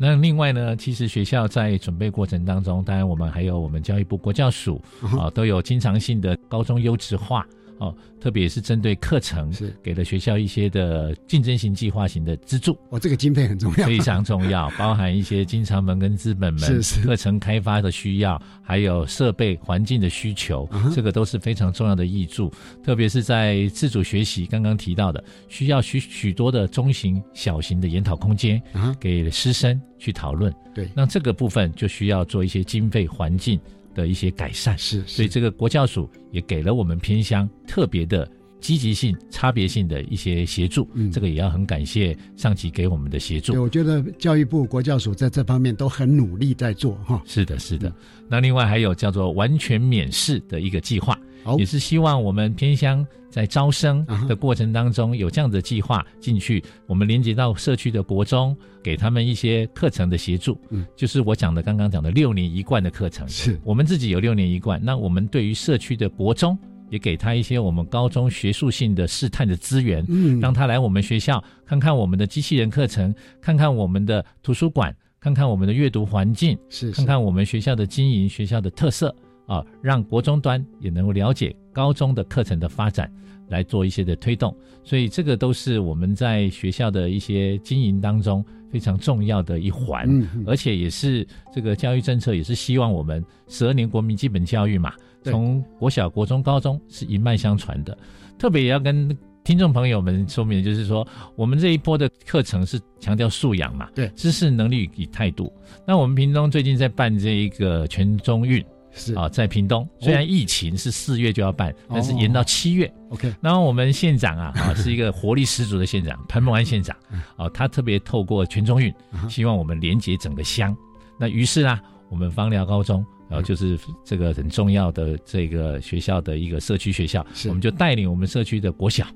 [0.00, 4.80] 那另外呢，其实学校在准备过程当中，当然我们还有我们教育部国教署
[5.18, 7.44] 啊，都有经常性的高中优质化。
[7.78, 12.76] 哦，特别是针对课程，是给了学校一些的竞争型、计划型的资助。
[12.90, 22.52] 哦，这个经费很重要，非常重要， 包含一些经常门跟资本门课程开发的需要，还有设备环境的需求，这个都是非常重要的益助。
[22.82, 28.60] 特别是在自主学习刚刚提到的，需要许许多的中型、小型的研讨空间，
[28.98, 30.52] 给师生去讨论。
[30.74, 33.58] 对，那这个部分就需要做一些经费环境。
[33.98, 38.30] 的一些改善是，所以这个国教署也给了我们偏乡特别的
[38.60, 43.52] 积极性、差别性的一些协助，嗯，这个也要很感谢上级给我们的协助。
[43.52, 47.20] 对，我觉得教育部国教署在这方面都很努力在做哈。
[47.26, 47.92] 是的，是的。
[48.28, 51.18] 那另外还有叫做完全免试的一个计划。
[51.58, 60.58] 也是希望我们偏乡在招生的过程当中有这样的计划进去，我们连接到社区的国中，给他们一些课程的协助。
[60.70, 64.80] 嗯，就是我讲的刚刚讲的六年一贯的课程，是我们自己有六年一贯。
[64.82, 66.58] 那我们对于社区的国中，
[66.90, 79.14] 也给他一些我们高中学术性的试探的资源，嗯，让他来我们学校看看我们的机器人课程，看看我们的图书馆，看看我们的阅读环境，是看看我们学校的经营、学校的特色。
[79.48, 83.10] 啊，让国中端也能够了解高中的课程的发展，
[83.48, 90.06] 来做一些的推动，所以这个都是我们在学校的一些经营当中非常重要的一环，
[90.46, 97.96] 而且也是这个教育政策也是希望我们十二年国民基本教育嘛，从国小、国中、高中是一脉相传的。
[98.38, 105.50] 特别也要跟听众朋友们说明，就是说我们这一波的课程是强调素养嘛，对，知识、能力与态度。
[105.86, 108.62] 那我们屏东最近在办这一个全中运。
[108.92, 109.14] 是。
[109.14, 112.92] 啊，在屏东，虽然疫情是四月就要办，但是延到七月。
[113.10, 116.96] OK，然后我们县长啊，啊是一个活力十足的县长潘孟安县长，
[117.36, 118.92] 啊，他特别透过全中运，
[119.28, 120.76] 希望我们连接整个乡。
[121.18, 121.78] 那于是呢，
[122.10, 129.06] 我们芳寮高中，然后就是这个很重要的这个学校的一个社区学校，我们就带领我们社区的国小，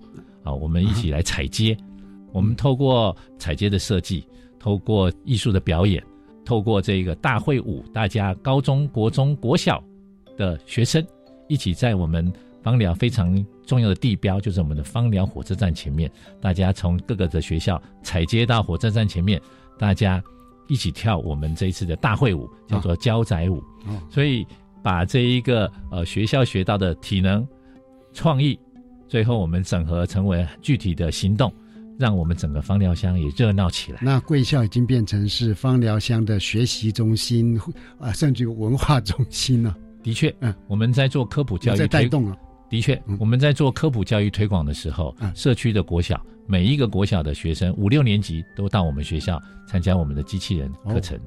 [0.42, 1.76] 啊，我们一起来采接。
[2.32, 4.26] 我们透过采接的设计，
[4.58, 6.02] 透过艺术的表演。
[6.44, 9.82] 透过这个大会舞，大家高中国中国小
[10.36, 11.04] 的学生
[11.48, 19.40] 一起在我们芳寮非常重要的地标，就是我们的芳寮火车站前面，大家从各个的学校踩接到火车站前面，
[19.78, 20.22] 大家
[20.68, 23.62] 一起跳我们这一次的大会舞，叫做交仔舞。
[24.10, 24.46] 所以
[24.82, 27.46] 把这一个呃学校学到的体能、
[28.12, 28.58] 创意，
[29.08, 31.52] 最后我们整合成为具体的行动。
[31.98, 33.98] 让我们整个芳疗乡也热闹起来。
[34.02, 37.60] 那贵校已经变成是芳疗乡的学习中心
[37.98, 39.76] 啊，甚至文化中心了。
[40.02, 42.36] 的确，嗯，我们在做科普教育，在带动了。
[42.68, 51.20] 的确，我们在做科普教育推广的时候，社区的国小每一个国小的学生五六年级都到我们学校参加我们的机器人课程，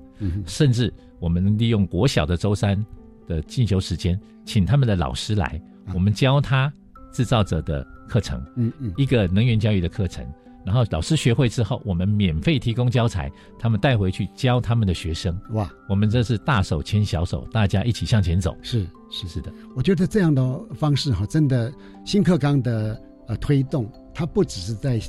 [0.48, 2.84] 甚至我们利用国小的周三
[3.28, 5.62] 的进修时间，请他们的老师来，
[5.94, 6.74] 我们教他
[7.14, 10.26] 制造者的课程，嗯嗯，一个能源教育的课程。
[10.66, 15.40] 然后老师学会之后，我们免费提供教材，他们带回去教他们的学生。
[15.52, 18.58] 哇，我们这是大手牵小手，大家一起向前走。
[18.64, 21.72] 是是是的，我觉得这样的方式哈，真的
[22.04, 25.00] 新课纲的呃推动，它不只是在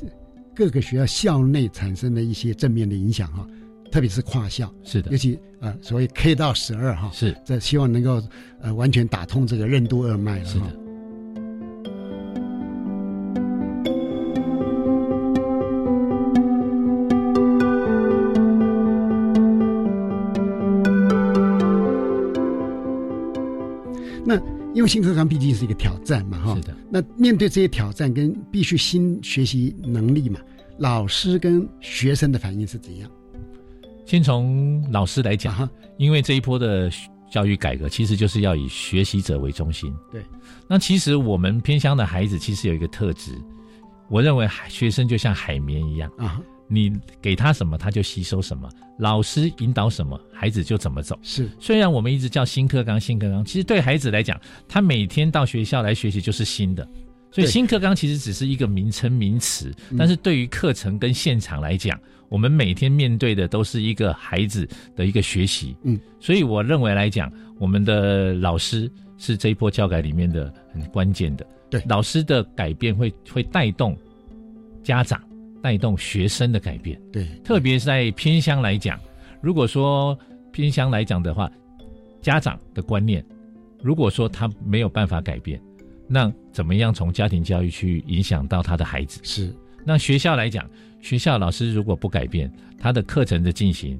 [0.55, 3.47] 各个学校校内产生的一些正面的影响哈，
[3.91, 4.71] 特别是跨校。
[4.83, 8.21] 是的，尤其呃所谓 K 到十二哈，是这希望能够
[8.61, 10.45] 呃完全打通这个任督二脉了。
[10.45, 10.86] 是的。
[24.87, 26.55] 新课纲毕竟是一个挑战嘛，哈。
[26.55, 26.75] 是的。
[26.89, 30.39] 那面对这些挑战跟必须新学习能力嘛，
[30.77, 33.09] 老师跟学生的反应是怎样？
[34.05, 36.89] 先从老师来讲，因为这一波的
[37.29, 39.93] 教育改革其实就是要以学习者为中心。
[40.11, 40.23] 对。
[40.67, 43.33] 那其实我们偏乡的孩子其实有一个特质，
[44.09, 46.41] 我认为学生就像海绵一样啊。
[46.67, 46.91] 你
[47.21, 48.69] 给他什么，他就吸收什么。
[48.99, 51.17] 老师引导什么，孩子就怎么走。
[51.21, 56.87] 是，虽然我们一直叫新课纲，新课纲，其实对孩子来讲，他每天到学校来学习就是新的。
[57.29, 61.99] 所以新课纲其实只是一个名称名词，但是对于课程跟现场来讲，
[62.29, 65.75] 我们每天面对的都是一个孩子的一个学习。
[65.83, 71.45] 嗯，所以我认为来讲，我们的老师是这一波教改里面的很关键的。
[71.69, 73.95] 对，老师的改变会会带动
[74.81, 75.21] 家长、
[75.61, 76.99] 带动学生的改变。
[77.11, 78.99] 对，特别是在偏乡来讲，
[79.41, 80.17] 如果说
[80.51, 81.49] 偏乡来讲的话，
[82.21, 83.23] 家长的观念，
[83.81, 85.61] 如果说他没有办法改变，
[86.07, 89.19] 那怎么样从家庭教育去影响到他的孩子？
[89.23, 89.53] 是，
[89.85, 90.69] 那学校来讲，
[91.01, 93.99] 学校老师如果不改变，他的课程的进行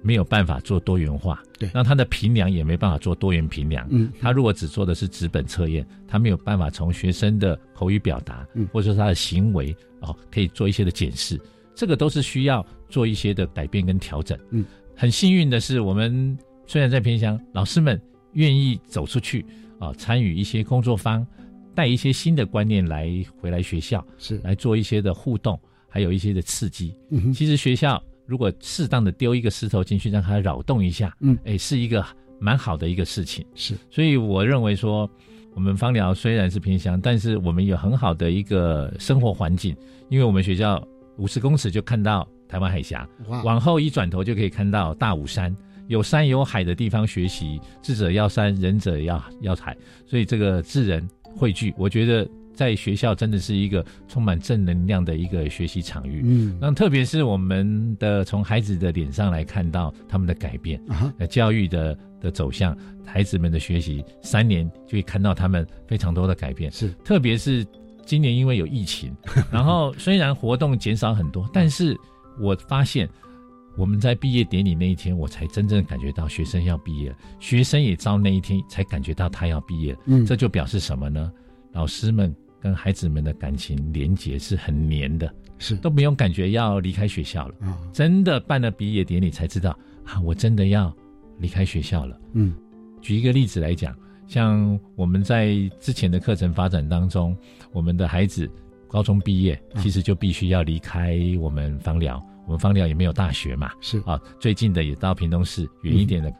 [0.00, 3.86] 没有办法做多元化，对，那他的评量也没办法做多元评量。
[3.90, 11.40] 嗯，他如果只做的是纸本测验，他没有办法从学生的口语表达，嗯，或者说他的行为哦，可以做一些的检视，
[11.74, 14.38] 这个都是需要做一些的改变跟调整。
[14.50, 18.00] 嗯，很幸运的是，我们虽然在偏乡，老师们
[18.34, 19.44] 愿意走出去
[19.80, 21.26] 啊，参与一些工作坊，
[21.74, 26.94] 带一些新的观念来回来学校，是来做一些的互动，还有一些的刺激。
[27.10, 28.00] 嗯其实学校。
[28.28, 32.04] 如果适当的丢一个石头进去，让它扰动一下，嗯，哎，是一个
[32.38, 33.42] 蛮好的一个事情。
[33.54, 35.10] 是，所以我认为说，
[35.54, 39.74] 我们芳疗虽然是偏乡，但是我们有很好的一个生活环境，
[40.10, 43.08] 因为我们学校五十公尺就看到台湾海峡，
[43.44, 45.56] 往后一转头就可以看到大武山，
[45.86, 49.74] 有山有海的地方学习，智者要山，仁者要要海，
[50.04, 52.28] 所以这个智人汇聚，我觉得。
[52.58, 56.22] 在学校真的是一个充满正能量的一个学习场域。
[56.24, 66.68] 嗯，那特别是我们的从孩子的脸上来看到他们的改变，啊，教育的的走向，孩子们的学习，三年就会看到他们非常多的改变。
[66.72, 67.64] 是，特别是
[68.04, 69.16] 今年因为有疫情，
[69.52, 71.96] 然后虽然活动减少很多，但是
[72.40, 73.08] 我发现
[73.76, 79.98] 我们在毕业典礼那一天，我才真正感觉到学生要毕业了，学生也到那一天才感觉到他要毕业了。
[80.06, 81.30] 嗯，这就表示什么呢？
[81.72, 82.34] 老师们。
[82.60, 85.76] 跟孩子们的感情连结是很黏的，是。
[85.76, 87.54] 都不用感觉要离开学校了。
[87.60, 87.78] 啊！
[87.92, 90.94] 真的办了毕业典礼才知道啊，我真的要
[91.38, 92.20] 离开学校了。
[92.32, 92.54] 嗯，
[93.00, 93.96] 举一个例子来讲，
[94.26, 97.36] 像我们在之前的课程发展当中，
[97.72, 98.50] 我们的孩子
[98.88, 104.00] 高中毕业，其实就必须要离开我们芳疗，我们芳疗也没有大学嘛，是。
[104.04, 106.32] 啊，最近的也到屏东市，远一点的。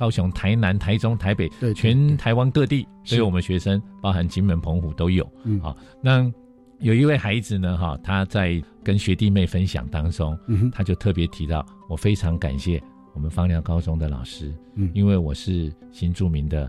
[0.00, 5.30] 高雄、台南、台中、台北，对全台湾各地都有我们学生，包含金门、澎湖都有。
[5.44, 6.32] 嗯，好，那
[6.78, 12.82] 有一位孩子呢，哈，他在跟学弟妹分享当中，嗯，他就特别提到，我非常感谢
[13.12, 16.66] 我们芳寮高中的老师，嗯，因为我是新著名的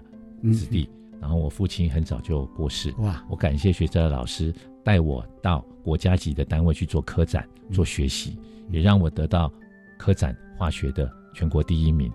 [0.51, 0.89] 子弟，
[1.21, 4.53] 然后我父亲很早就过世，哇，我感谢学校的老师
[4.83, 8.37] 带我到国家级的单位去做科展做学习，
[8.69, 9.49] 也让我得到
[9.97, 12.11] 科展化学的全国第一名。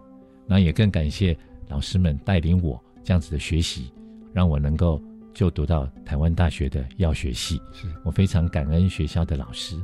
[0.46, 1.36] 那也更感谢
[1.68, 3.90] 老师们带领我这样子的学习，
[4.32, 5.02] 让我能够
[5.34, 7.60] 就读到台湾大学的药学系。
[7.72, 9.76] 是我非常感恩学校的老师。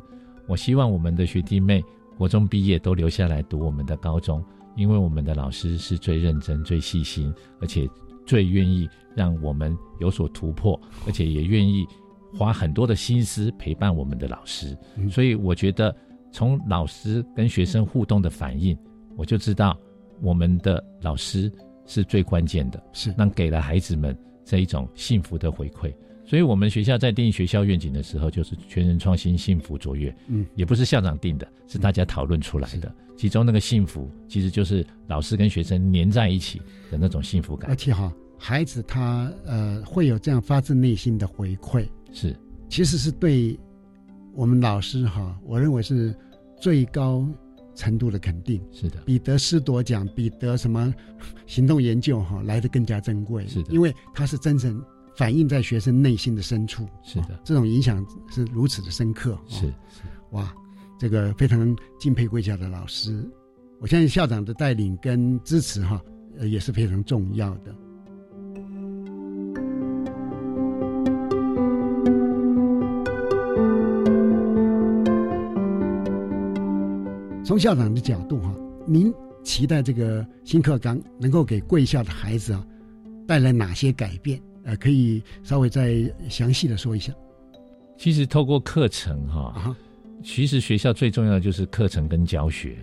[0.47, 1.83] 我希望我们的学弟妹
[2.17, 4.45] 国中毕业都留下来读我们的高中，
[4.77, 7.89] 因为我们的老师是最认真、最细心，而且
[8.27, 11.87] 最愿意让我们有所突破， 而且也愿意
[12.37, 14.77] 花很多的心思陪伴我们的老师。
[15.11, 15.95] 所以我觉得
[16.31, 18.77] 从老师跟学生互动的反应，
[19.17, 19.77] 我就知道。
[20.23, 21.53] 我们的老师
[21.85, 25.93] 是最关键的，是那给了孩子们这一种幸福的回馈。
[26.25, 30.15] 所以，我们学校在定学校愿景的时候，就是全人创新、幸福卓越。
[30.29, 32.95] 嗯，也不是校长定的，是大家讨论出来的。
[33.17, 37.69] 其中那个幸福，其实就是老师跟学生黏在一起的那种幸福感。
[37.69, 42.35] 而且哈，孩子他呃会有这样发自内心的回馈，是，
[42.69, 43.59] 其实是对
[44.33, 46.15] 我们老师哈，我认为是
[46.59, 47.27] 最高。
[47.75, 50.93] 程度的肯定是的，比得师铎奖、比得什么
[51.47, 53.47] 行动研究哈来的更加珍贵。
[53.47, 54.83] 是的，因为它是真正
[55.17, 56.87] 反映在学生内心的深处。
[57.03, 59.39] 是的，这种影响是如此的深刻。
[59.49, 60.03] 是是
[60.33, 60.55] 哇，
[60.99, 63.29] 这个非常敬佩贵校的老师，
[63.81, 66.01] 我相信校长的带领跟支持哈，
[66.39, 67.75] 呃也是非常重要的。
[77.45, 78.55] 从校长的角度哈，
[78.87, 79.13] 您
[79.43, 82.65] 期待这个新课纲能够给贵校的孩子啊
[83.27, 84.41] 带来哪些改变？
[84.63, 87.13] 呃，可以稍微再详细的说一下。
[87.99, 89.77] 其实透过课程哈，
[90.23, 92.77] 其实学校最重要的就是课程跟教学。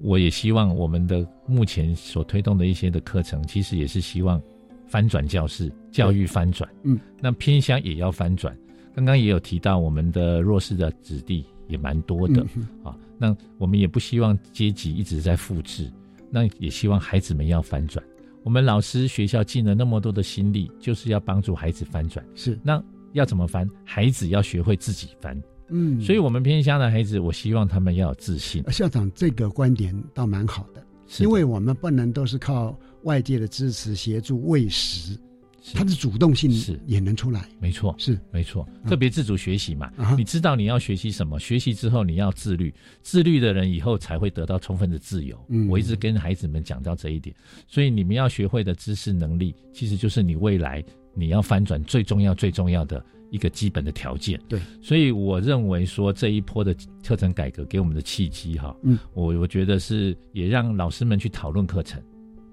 [0.00, 4.40] 我也希望我们的目前所推动的一些的课程，其实也是希望
[4.86, 6.68] 翻转教室教育翻转。
[6.84, 8.56] 嗯，那偏乡也要翻转。
[8.94, 12.40] 刚刚也有提到我们的弱势的子弟也蛮多的
[12.82, 12.96] 啊。
[13.18, 15.90] 那我们也不希望阶级一直在复制，
[16.30, 18.02] 那也希望孩子们要翻转。
[18.44, 22.24] 我们老师学校尽了那么多的心力，就是要帮助孩子翻转。
[22.34, 23.68] 是，那要怎么翻？
[23.84, 25.38] 孩子要学会自己翻。
[25.68, 28.62] 嗯，所以我们偏乡的孩子，我希望他们要有自信。
[28.70, 30.82] 校长这个观点倒蛮好的，
[31.18, 35.18] 因为我们不能都是靠外界的支持协助喂食。
[35.74, 39.90] 他的主动性是也能出来，没错，是没错，特别自主学习嘛。
[40.16, 41.38] 你知道你要学习什么？
[41.38, 45.38] 学习之后你要自律，自律的人以后才会得到充分的自由。
[45.48, 47.34] 嗯，我一直跟孩子们讲到这一点，
[47.66, 54.40] 所以你们要学会的知识能力，其实就是你未来你要翻转最重要、最重要的一个基本的条件。
[54.48, 62.02] 对，所以我认为说这一波的课程改革给我们的契机，哈，嗯，我我觉得是也让老师们去讨论课程，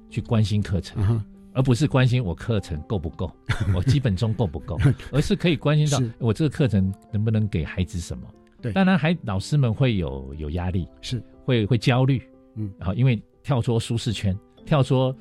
[0.09, 1.23] 去关心课程。
[1.55, 3.31] 而不是关心我课程够不够，
[3.73, 4.77] 我基本中够不够，
[5.11, 8.27] 而是可以关心到我这个课程能不能给孩子什么。
[8.61, 12.21] 对，当然还老师们会有有压力，是会会焦虑，
[12.55, 15.15] 嗯，然后因为跳出舒适圈，跳出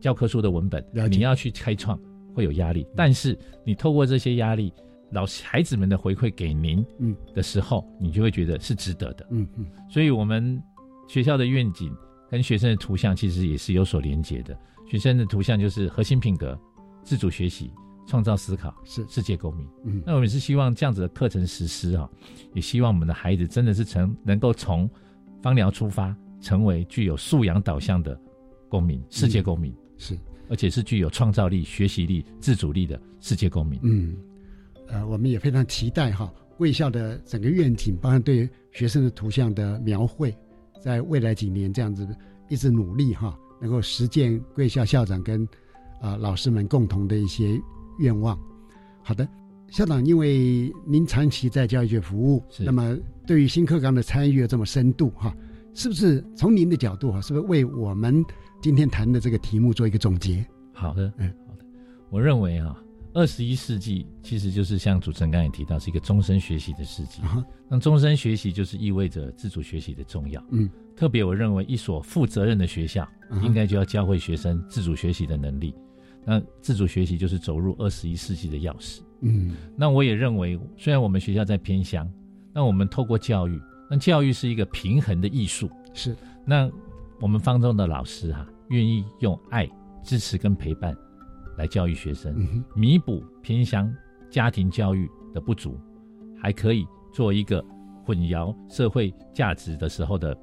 [0.00, 1.98] 教科书的文本，你要去开创
[2.34, 2.86] 会有压力。
[2.96, 4.72] 但是你透过这些压力，
[5.10, 9.66] 老师孩子们的回馈给您，嗯的时候，你就会觉得是值得的，嗯嗯。
[9.90, 10.58] 所以我们
[11.06, 11.94] 学校的愿景
[12.30, 14.56] 跟学生的图像其实也是有所连接的。
[14.86, 16.58] 学生的图像就是核心品格、
[17.02, 17.70] 自主学习、
[18.06, 19.66] 创造思考，是世界公民。
[19.84, 22.08] 嗯，那我们是希望这样子的课程实施啊，
[22.54, 24.88] 也希望我们的孩子真的是成能够从
[25.42, 28.18] 芳疗出发，成为具有素养导向的
[28.68, 30.16] 公民、世界公民，是，
[30.48, 33.80] 而且是具有创造力、学习力、自主力的世界公民。
[33.82, 34.16] 嗯，
[34.86, 40.32] 呃，我们也非常期待哈，贵校的整个愿景，包括对学生的图像的描绘，
[40.80, 42.06] 在未来几年这样子
[42.48, 43.36] 一直努力哈。
[43.60, 45.46] 能够实践贵校校长跟
[46.00, 47.60] 啊老师们共同的一些
[47.98, 48.38] 愿望。
[49.02, 49.26] 好的，
[49.70, 52.96] 校长，因为您长期在教育界服务，那么
[53.26, 55.34] 对于新课纲的参与这么深度哈，
[55.74, 58.24] 是不是从您的角度哈，是不是为我们
[58.60, 60.44] 今天谈的这个题目做一个总结？
[60.72, 61.64] 好的，嗯，好的。
[62.10, 62.76] 我认为啊，
[63.16, 67.22] 二十一世纪其实就是像主持人刚才提到，是一个终身学习的世纪。
[67.66, 70.44] 那终身学习就是意味着自主学习的重要。
[70.50, 70.68] 嗯。
[70.94, 73.08] 特别，我认为一所负责任的学校，
[73.42, 75.74] 应该就要教会学生自主学习的能力。
[76.26, 79.00] 那自主学习就是走入二十一世纪的钥匙。
[79.22, 82.06] 嗯，那我也认为，虽然我们学校在偏乡，
[82.52, 83.58] 那我们透过教育，
[83.90, 85.70] 那教育是一个平衡的艺术。
[85.94, 86.14] 是，
[86.44, 86.70] 那
[87.20, 89.66] 我们方中的老师哈，愿意用爱、
[90.02, 90.94] 支持跟陪伴
[91.56, 93.92] 来教育学生，弥补偏乡
[94.30, 95.78] 家庭教育的不足，
[96.40, 97.64] 还可以做一个
[98.04, 100.36] 混淆社会价值的时候的。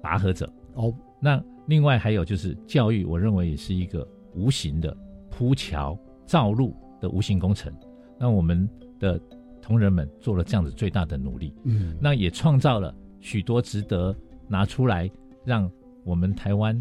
[0.00, 4.96] 拔河者哦，那另外还有就是教育，我认为也是一个无形的
[5.28, 7.70] 铺桥造路的无形工程。
[8.16, 8.66] 那我们
[9.00, 9.20] 的
[9.60, 14.16] 同仁们做了这样子最大的努力，嗯，那也创造了许多值得
[14.46, 15.10] 拿出来
[15.44, 15.68] 让
[16.04, 16.80] 我们台湾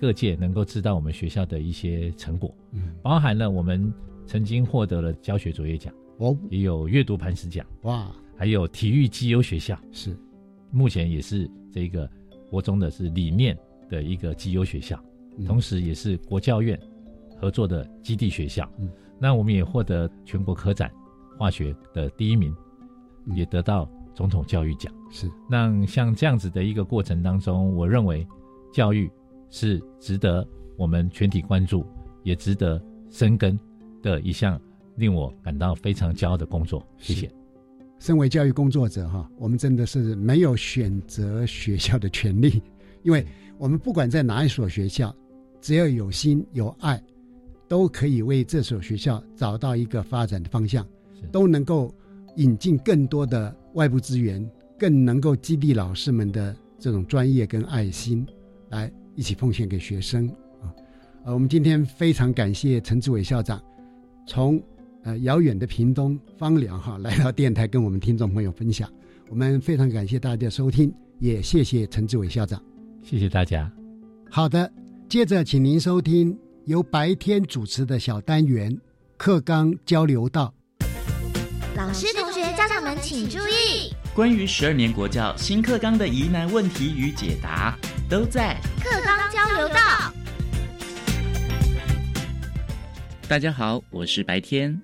[0.00, 3.92] 各界能够知道我们学校的一些成果，嗯，包含了我们
[4.26, 9.78] 曾经获得了教学卓越奖哦，也有阅读磐石奖哇，还有体育绩优学校。
[9.92, 10.16] 是，
[10.70, 12.10] 目前也是这个。
[12.50, 13.56] 国中的是理念
[13.88, 15.00] 的一个绩优学校，
[15.46, 16.76] 同时也是国教院
[17.40, 18.68] 合作的基地学校。
[19.20, 20.90] 那我们也获得全国科展
[21.38, 22.52] 化学的第一名，
[23.36, 24.92] 也得到总统教育奖。
[25.12, 25.30] 是。
[25.48, 28.26] 那像这样子的一个过程当中，我认为
[28.72, 29.08] 教育
[29.50, 30.46] 是值得
[30.76, 31.84] 我们全体关注，
[32.22, 33.58] 也值得深耕
[34.02, 34.60] 的一项
[34.96, 36.86] 令我感到非常骄傲的工作。
[36.96, 37.30] 谢谢。
[37.98, 42.62] 身为教育工作者，哈，我们真的是没有选择学校的权利，
[43.02, 43.26] 因为
[43.58, 45.14] 我们不管在哪一所学校，
[45.60, 47.02] 只要有心有爱，
[47.68, 50.86] 都可以为这所学校找到一个发展的方向，
[51.30, 51.94] 都能够
[52.36, 58.26] 引进更多的外部资源，更能够激励老师们的这种专业跟爱心，
[58.70, 58.90] 来
[59.20, 60.26] 一起奉献给学生
[60.62, 60.72] 啊。
[61.26, 63.62] 呃，我们今天非常感谢陈志伟校长，
[64.26, 64.58] 从。
[65.02, 68.86] 呃，遥远的屏东芳寮哈，来到电台跟我们听众朋友分享，
[69.30, 72.62] 我们非常感谢大家的收听，也谢谢陈志伟校长，
[73.02, 73.72] 谢谢大家。
[74.28, 74.70] 好的，
[75.08, 78.78] 接着请您收听由白天主持的小单元
[79.16, 80.52] 课纲交流道。
[81.74, 87.74] 老师、同学、家长们请注意，关于十二年国教新课纲的疑难问题与解答，
[88.10, 89.78] 都在课纲交流道。
[93.28, 94.76] 大家好，我是白天。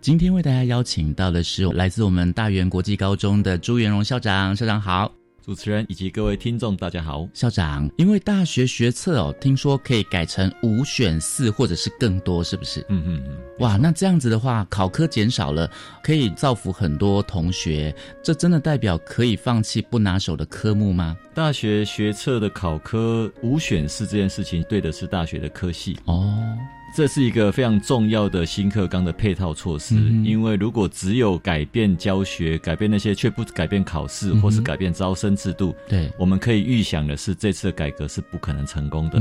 [0.00, 5.12] 今天为大家邀请到的是来自我们大园国际高中的朱元荣校长，校长好，
[5.44, 7.28] 主持人以及各位听众大家好。
[7.34, 12.80] 校长，因为大学学测哦，听说可以改成五选四或者是更多，是不是？
[12.88, 13.36] 嗯嗯嗯。
[13.58, 15.68] 哇，那这样子的话，考科减少了，
[16.00, 21.16] 可以造福很多同学，这真的代表可以放弃不拿手的科目吗？
[21.34, 26.56] 大学学测的考科五选四这件事情，对的是大学的科系哦。
[26.94, 29.94] 这是一个非常重要的新课纲的配套措施。
[30.22, 39.18] 因为如果只有改变教学、改变那些，却不改变考试或是改变招生制度，对，我们可以预想的是，这次的改革是不可能成功的。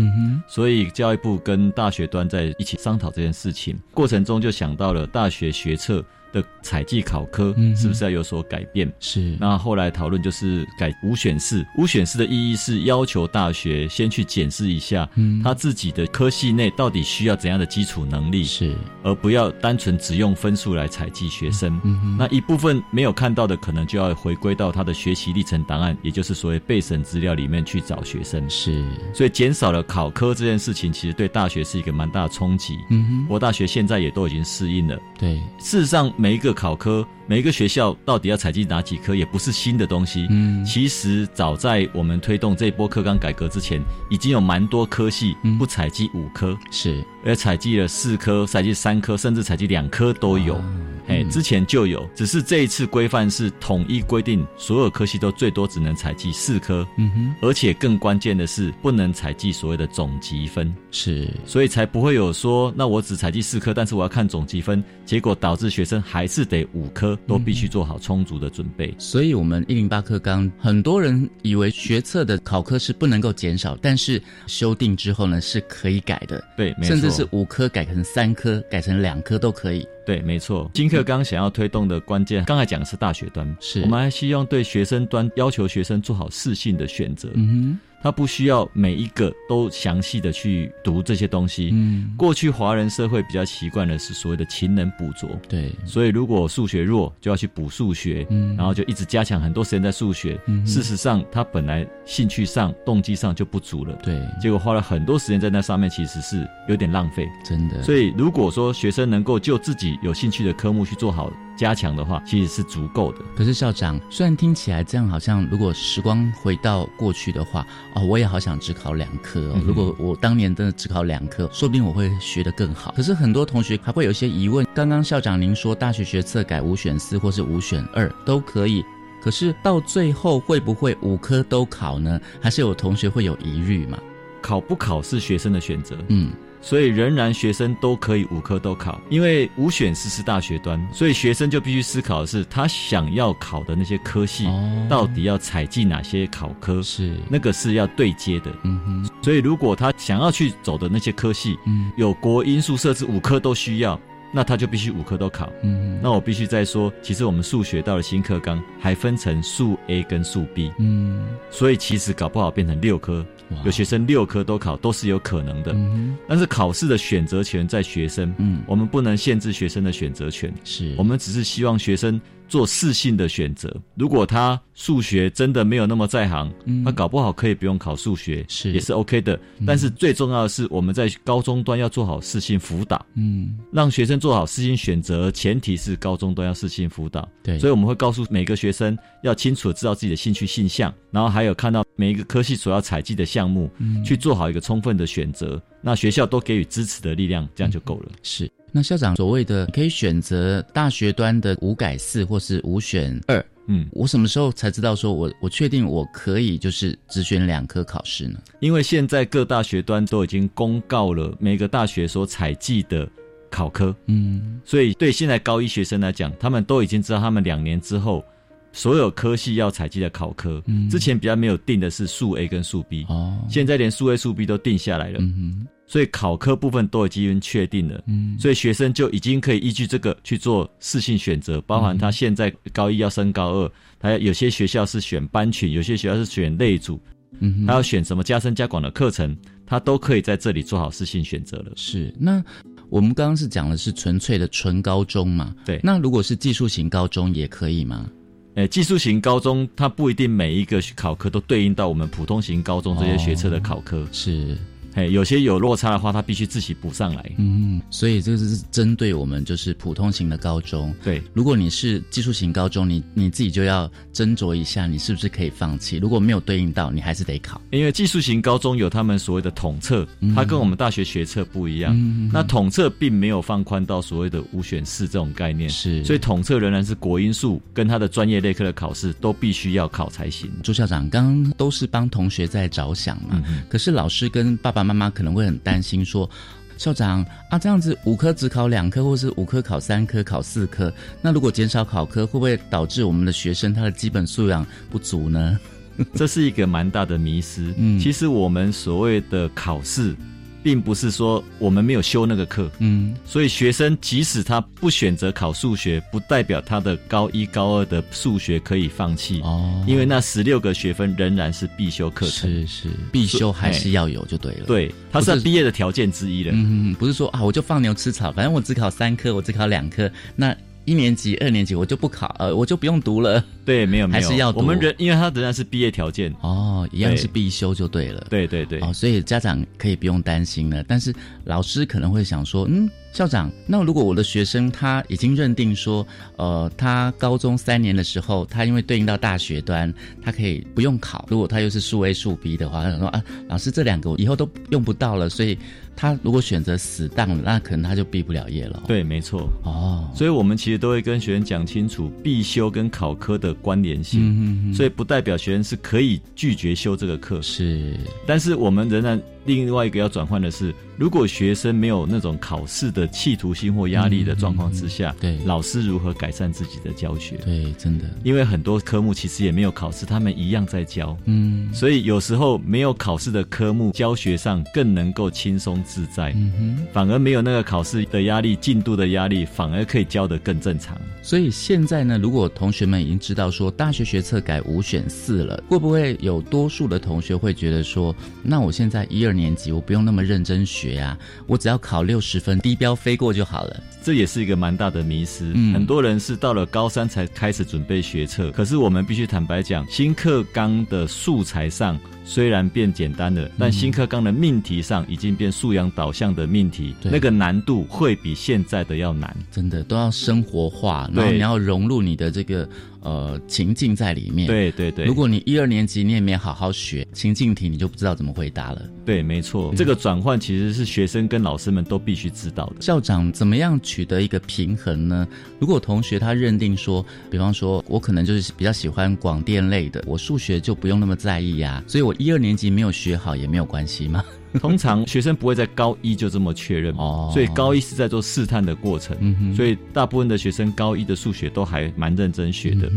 [0.47, 6.03] 所以教育部跟大学端在一起商讨这件事情过程中，就想到了大学学测。
[6.32, 8.91] 的采集考科是不是要有所改变？
[8.99, 9.36] 是。
[9.39, 11.65] 那后来讨论就是改五选四。
[11.77, 15.07] 五选四的意义是要求大学先去检视一下，
[15.43, 21.79] 他自己的科系内到底需要怎样的基础能力，是，而不要单纯只用分数来采集学生。
[22.17, 28.49] 那一部分没有看到的，可能就要回归到他的学习历程档案，也就是所谓备审资料里面去找学生。
[28.49, 28.84] 是。
[29.13, 32.77] 所以减少了考科这件事情，其实对大学是一个蛮大的冲击。
[32.89, 33.25] 嗯哼。
[33.29, 34.97] 我大学现在也都已经适应了。
[35.17, 35.36] 对。
[35.59, 36.11] 事实上。
[36.22, 37.03] 每一个考科。
[37.32, 40.27] 每个学校到底要采集哪几科，也不是新的东西。
[40.29, 50.61] 嗯，其实早在我们推动这一波课纲改革之前，已经有蛮多科系不采集五科，是，而采集了四科、采集三科，甚至采集两科都有。
[51.07, 56.86] 哎，之前就有，只是这一次规范是统一规定，所有科系都最多只能采集四科。
[56.97, 60.73] 嗯哼，而且更关键的是，不能采集所谓的总积分。
[60.91, 67.17] 是，所以才不会有说，那我只采集四科，但是我要看总积分，结果导致学生还是得五科。
[67.28, 80.69] 都必须做好充足的准备，所以，我们一零八课纲，很多人以为学测的考科是不能够减少，但是修订之后呢，是可以改的，对，甚至是五科改成三科，改成两科都可以，对，没错。
[80.74, 83.82] 新课纲想要推动的关键，刚才讲的是大学端，是。
[83.82, 87.80] 我们还希望对学生端要求学生做好适性的选择，嗯哼。
[88.01, 91.69] 他不需要每一个都详细的去读这些东西。
[91.71, 95.29] 嗯，过去华人社会比较习惯的是所谓的勤能补拙。
[95.47, 100.39] 对，所以如果数学弱，就要去补数学，嗯，然后就一直加强很多时间在数学。
[100.47, 103.95] 嗯，事实上他本来兴趣上、动机上就不足了。
[104.03, 107.27] 对，结果花了很多时间在那上面，其实是有点浪费。
[107.43, 107.81] 真的。
[107.83, 111.31] 所以如果说学生能够就自己有兴趣的科目去做好。
[111.62, 113.20] 加强的话，其实是足够的。
[113.36, 119.62] 可是校长，虽然听起来这样好像，如果时光回到过去的话，哦，我也好想只考两科哦。
[119.64, 122.91] 如果我当年真的只考两科，说不定我会学得更好。
[122.97, 124.66] 可是很多同学还会有一些疑问。
[124.74, 128.84] 刚刚校长您说大学学测改五选四或是五选二都可以，
[129.22, 132.20] 可是到最后会不会五科都考呢？
[132.41, 133.99] 还是有同学会有疑虑嘛？
[134.41, 135.95] 考不考是学生的选择。
[136.07, 136.32] 嗯。
[136.62, 144.47] 所以仍然学生都可以五科都考，因为五选四是大学端，所以学生就必须思考的是他想要考的那些科系，
[144.88, 147.18] 到底要采集哪些考科，是。
[147.30, 148.51] 那个是要对接的。
[148.64, 153.99] 嗯哼，所以如果他想要去走的那些科系，嗯，有国因素设置五科都需要。
[154.34, 163.26] 那他就必须五科都考，嗯，那我必须再说，其实我们数学到了新课纲还分成数 A 跟数 B，嗯，所以其实搞不好变成六科，
[163.63, 170.95] 有学生六科都考都是有可能的，嗯，但是考试的选择权在学生，嗯，我们不能限制学生的选择权，是。
[170.97, 172.19] 我们只是希望学生。
[172.51, 176.51] 做适性的选择，如果他数学真的没有那么在行，
[176.83, 179.39] 他搞不好可以不用考数学，是也是 OK 的。
[179.65, 187.25] 但是最重要的是，我们在高中端要做好适性辅导，嗯，让学生做好适性选择，前提是高中端要适性辅导。
[187.41, 193.71] 对，所以我们会告诉每个学生要清楚知道自己的兴趣性向，然后还有看到每一个科系所要采集的项目，
[194.03, 195.61] 去做好一个充分的选择。
[195.81, 198.11] 那学校都给予支持的力量，这样就够了。
[198.21, 198.51] 是。
[198.72, 208.39] 那校长所谓的可以选择大学端的五改四或是五选二，嗯，我什么时候才知道说我我确定我可以就是只选两科考试呢？
[208.59, 213.07] 因为现在各大学端都已经公告了每个大学所采集的
[213.49, 218.24] 考科，嗯，所以对现在高一学生来讲，他们都已经知道他们两年之后
[218.72, 236.97] 所有科系要采集的考科，嗯，之前比较没有定的是数 A 跟数 B，哦，现在连数 A 数 B 都定下来了，嗯所以考科部分都已经确定了，嗯，所以学生就已经可以依据这个去做适性选择，包含他现在高一要升高二，他有些学校是选班群，有些学校是选类组，
[237.41, 239.35] 嗯，他要选什么加深加广的课程，
[239.65, 241.73] 他都可以在这里做好适性选择了。
[241.75, 242.41] 是，那
[242.87, 245.53] 我们刚刚是讲的是纯粹的纯高中嘛？
[245.65, 248.09] 对，那如果是技术型高中也可以吗？
[248.55, 254.57] 诶，技术型高中它不一定每一个考科都对应到我们普通型高中这些学测的考科，是。
[254.93, 257.31] 哎，有些有落差的话，他必须自己补上来。
[257.37, 260.93] 嗯，所以这个是针对我们就是普通型的高中。
[261.01, 265.95] 对，如果你是技术型高中，你你自己就要斟酌一下，你是不是可以放弃。
[265.95, 267.61] 如果没有对应到，你还是得考。
[267.69, 271.95] 因为技术型高中有他们所谓的统测，它跟我们大学学测不一样。
[272.33, 276.03] 那统测并没有放宽到所谓的五选四这种概念，是。
[276.03, 280.51] 所以统测仍然是国因素跟他的专业类科的考试都必须要考才行。
[280.61, 284.80] 朱校长刚刚都是帮同学在着想嘛，可是老师跟爸爸。
[284.84, 286.29] 妈妈可能会很担心说，
[286.77, 295.59] 校长啊，这样子五科只考两科，或是五科考三科、考四科，那如果减少考科，会不会导致我们的学生他的基本素养不足呢？
[296.15, 297.73] 这是一个蛮大的迷失。
[297.77, 300.15] 嗯，其实我们所谓的考试。
[300.64, 312.89] 并不是说我们没有修那个课，嗯，所以学生即使他不选择考数学，不代表他的高一高二的数学可以放弃哦，因为那十六个学分仍然是必修课程，是是。
[313.12, 320.55] 必修还是要有就对了，对，它是毕业的条件之一了，嗯，不是说啊我就放牛吃草，反正我只考三科，我只考两科，那。
[320.86, 323.43] 一年级、二年级我就不考，呃，我就不用读了。
[323.63, 328.25] 对，没有，没有，还是要读我们人，因为他仍然是毕业条件哦，一样是必修就对了。
[328.29, 330.84] 对对对，哦，所以家长可以不用担心了。
[330.88, 331.13] 但是
[331.43, 336.05] 老师可能会想说，嗯，校长，那如果我的学生他已经认定说，
[336.38, 341.26] 呃，他高中三年的时候，他因为对应到大学端，他可以不用考。
[341.30, 345.57] 如果他又是数 A 数 B 的话，他想说啊，老师这两个我以后都用不到了，所以。
[345.93, 348.82] 他如果选择死当，那可能他就毕不了业了。
[348.88, 349.47] 对，没错。
[349.64, 354.22] 哦，所以我们其实都会跟学生讲清楚必修跟考科的关联性。
[354.24, 357.41] 嗯哼所以不代表学生是可以拒绝修这个课。
[357.41, 357.93] 是。
[358.26, 360.73] 但是我们仍然另外一个要转换的是。
[360.97, 367.37] 如果学生没有那种考试的企图心或压力的状况之下，对老师如何改善自己的教学？
[367.37, 371.17] 对，真的，因为很多科目其实也没有考试，他们一样在教。
[371.25, 376.33] 嗯，所以有时候没有考试的科目，教学上更能够轻松自在。
[376.35, 380.95] 嗯哼，反而没有那个考试的压力、进度的压力，反而可以教得更正常。
[381.23, 390.95] 所以现在呢，如果同学们已经知道说大学学测改五选四了，会不会有多数的同学会觉得说，那我现在一二年级我不用那么认真学？
[390.95, 391.17] 呀，
[391.47, 393.84] 我只要考六十分，低标飞过就好了。
[394.03, 395.53] 这也是一个蛮大的迷失。
[395.73, 401.99] 很多人是到了高三才开始准备学测，可是我们必须坦白讲，新课纲的素材上。
[402.32, 412.69] 虽然变简单了，但新课纲的命题上已经变素养导向的命题，那个难度会比现在的要难，真的都要生活化，然后你要融入你的这个
[413.01, 414.47] 呃情境在里面。
[414.47, 418.82] 对对对，如果你一二年级你也没好好学情境题，你就不知道怎么回答了。
[419.05, 422.82] 对，没错，这个转换其实是学生跟老师们都必须知道的。
[422.82, 425.27] 校长怎么样取得一个平衡呢？
[425.59, 432.15] 如果同学他认定说，比方说我可能就是比较喜欢广电类的，我数学就不用那么在意呀，所以我。
[432.22, 434.24] 一二年级没有学好也没有关系吗？
[434.59, 442.91] 通常学生不会在高一就这么确认哦，所以高一是在做试探的过程，所以大部分的学生高一的数学都还蛮认真学的。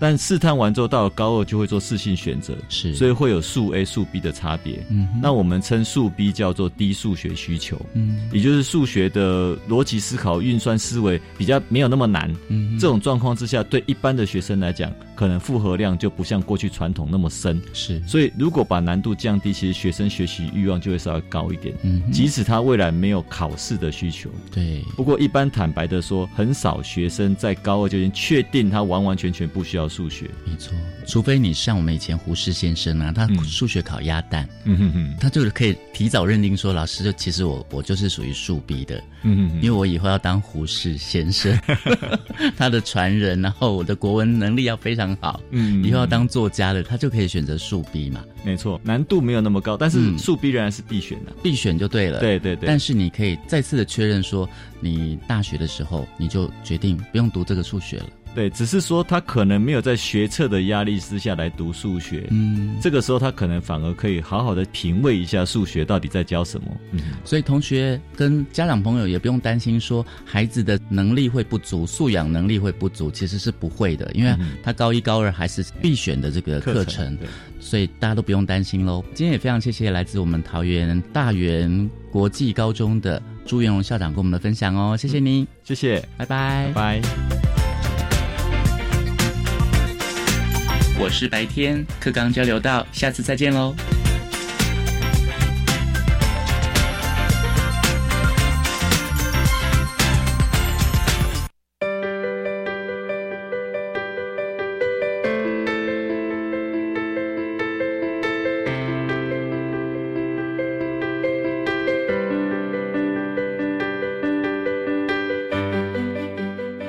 [0.00, 4.82] 但试探完之后，到了高二就会做适性选择，是，所以会有数 A、数 B 的差别。
[4.88, 12.34] 嗯，那我们称数 B 叫做低数学需求，嗯，也就是数学的逻辑思考、运算思维比较没有那么难。
[12.48, 17.60] 嗯，这种状况之下，对一般的学生来讲，可能负荷量就不像过去传统那么深。
[17.74, 21.74] 是，所以如果把难度降低，其实学生学习欲望就会稍微高一点。
[21.82, 24.30] 嗯，即使他未来没有考试的需求。
[24.50, 24.82] 对。
[24.96, 29.89] 不过一般坦白的说，很少学生在高二就已经确定他完完全全不需要。
[29.90, 30.30] 数学。
[30.46, 30.72] 没错，
[31.06, 41.58] 除非你像我们以前胡适先生啊，他数学考鸭蛋，嗯哼哼，他就是可以提早认定说，老师就其实我我就是属于数 B 的，嗯哼，因为我以后要当胡适先生，
[42.56, 54.48] 他的传人，然后我的国文能力要非常好，嗯，以后要当作家的，他就可以选择数 B 嘛，没错，难度没有那么高，但是数 B 仍然是必选的，必选就对了，对对对，但是你可以再次的确认说，
[54.80, 58.06] 你大学的时候你就决定不用读这个数学了。
[58.34, 66.68] 对，只是说他可能没有在学测的压力之下来读数学，嗯，这个时候他可能反而可以好好的品味一下数学到底在教什么。
[66.92, 77.18] 嗯，所以同学跟家长朋友也不用担心说孩子的能力会不足，素养能力会不足，其实是不会的，因为他高一高二还是必选的这个课程，
[77.58, 79.04] 所以大家都不用担心喽。
[79.12, 87.39] 今天也非常谢谢来自我们桃园大园国际高中的朱元荣校长跟我们的分享哦，谢谢您，谢谢，拜拜，拜拜。
[91.02, 93.74] 我是白天课刚交流到，下次再见喽。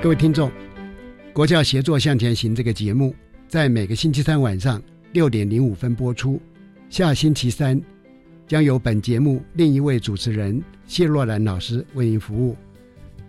[0.02, 0.50] 各位听众，
[1.32, 3.16] 《国教协作向前行》这个节目。
[3.52, 4.82] 在每个星期三晚上
[5.12, 6.42] 六点零五分播出。
[6.90, 7.78] 下星期三
[8.48, 12.56] 将由本节目另一位主持人谢若兰老师为您服务。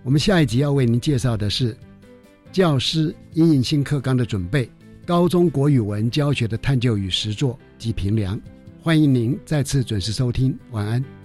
[0.04, 1.76] 我们下一集要为您介绍的是
[2.52, 4.70] 教师应应新课纲的准备、
[5.04, 8.40] 高中国语文教学的探究与实作及评量。
[8.80, 10.56] 欢迎您再次准时收听。
[10.70, 11.21] 晚安。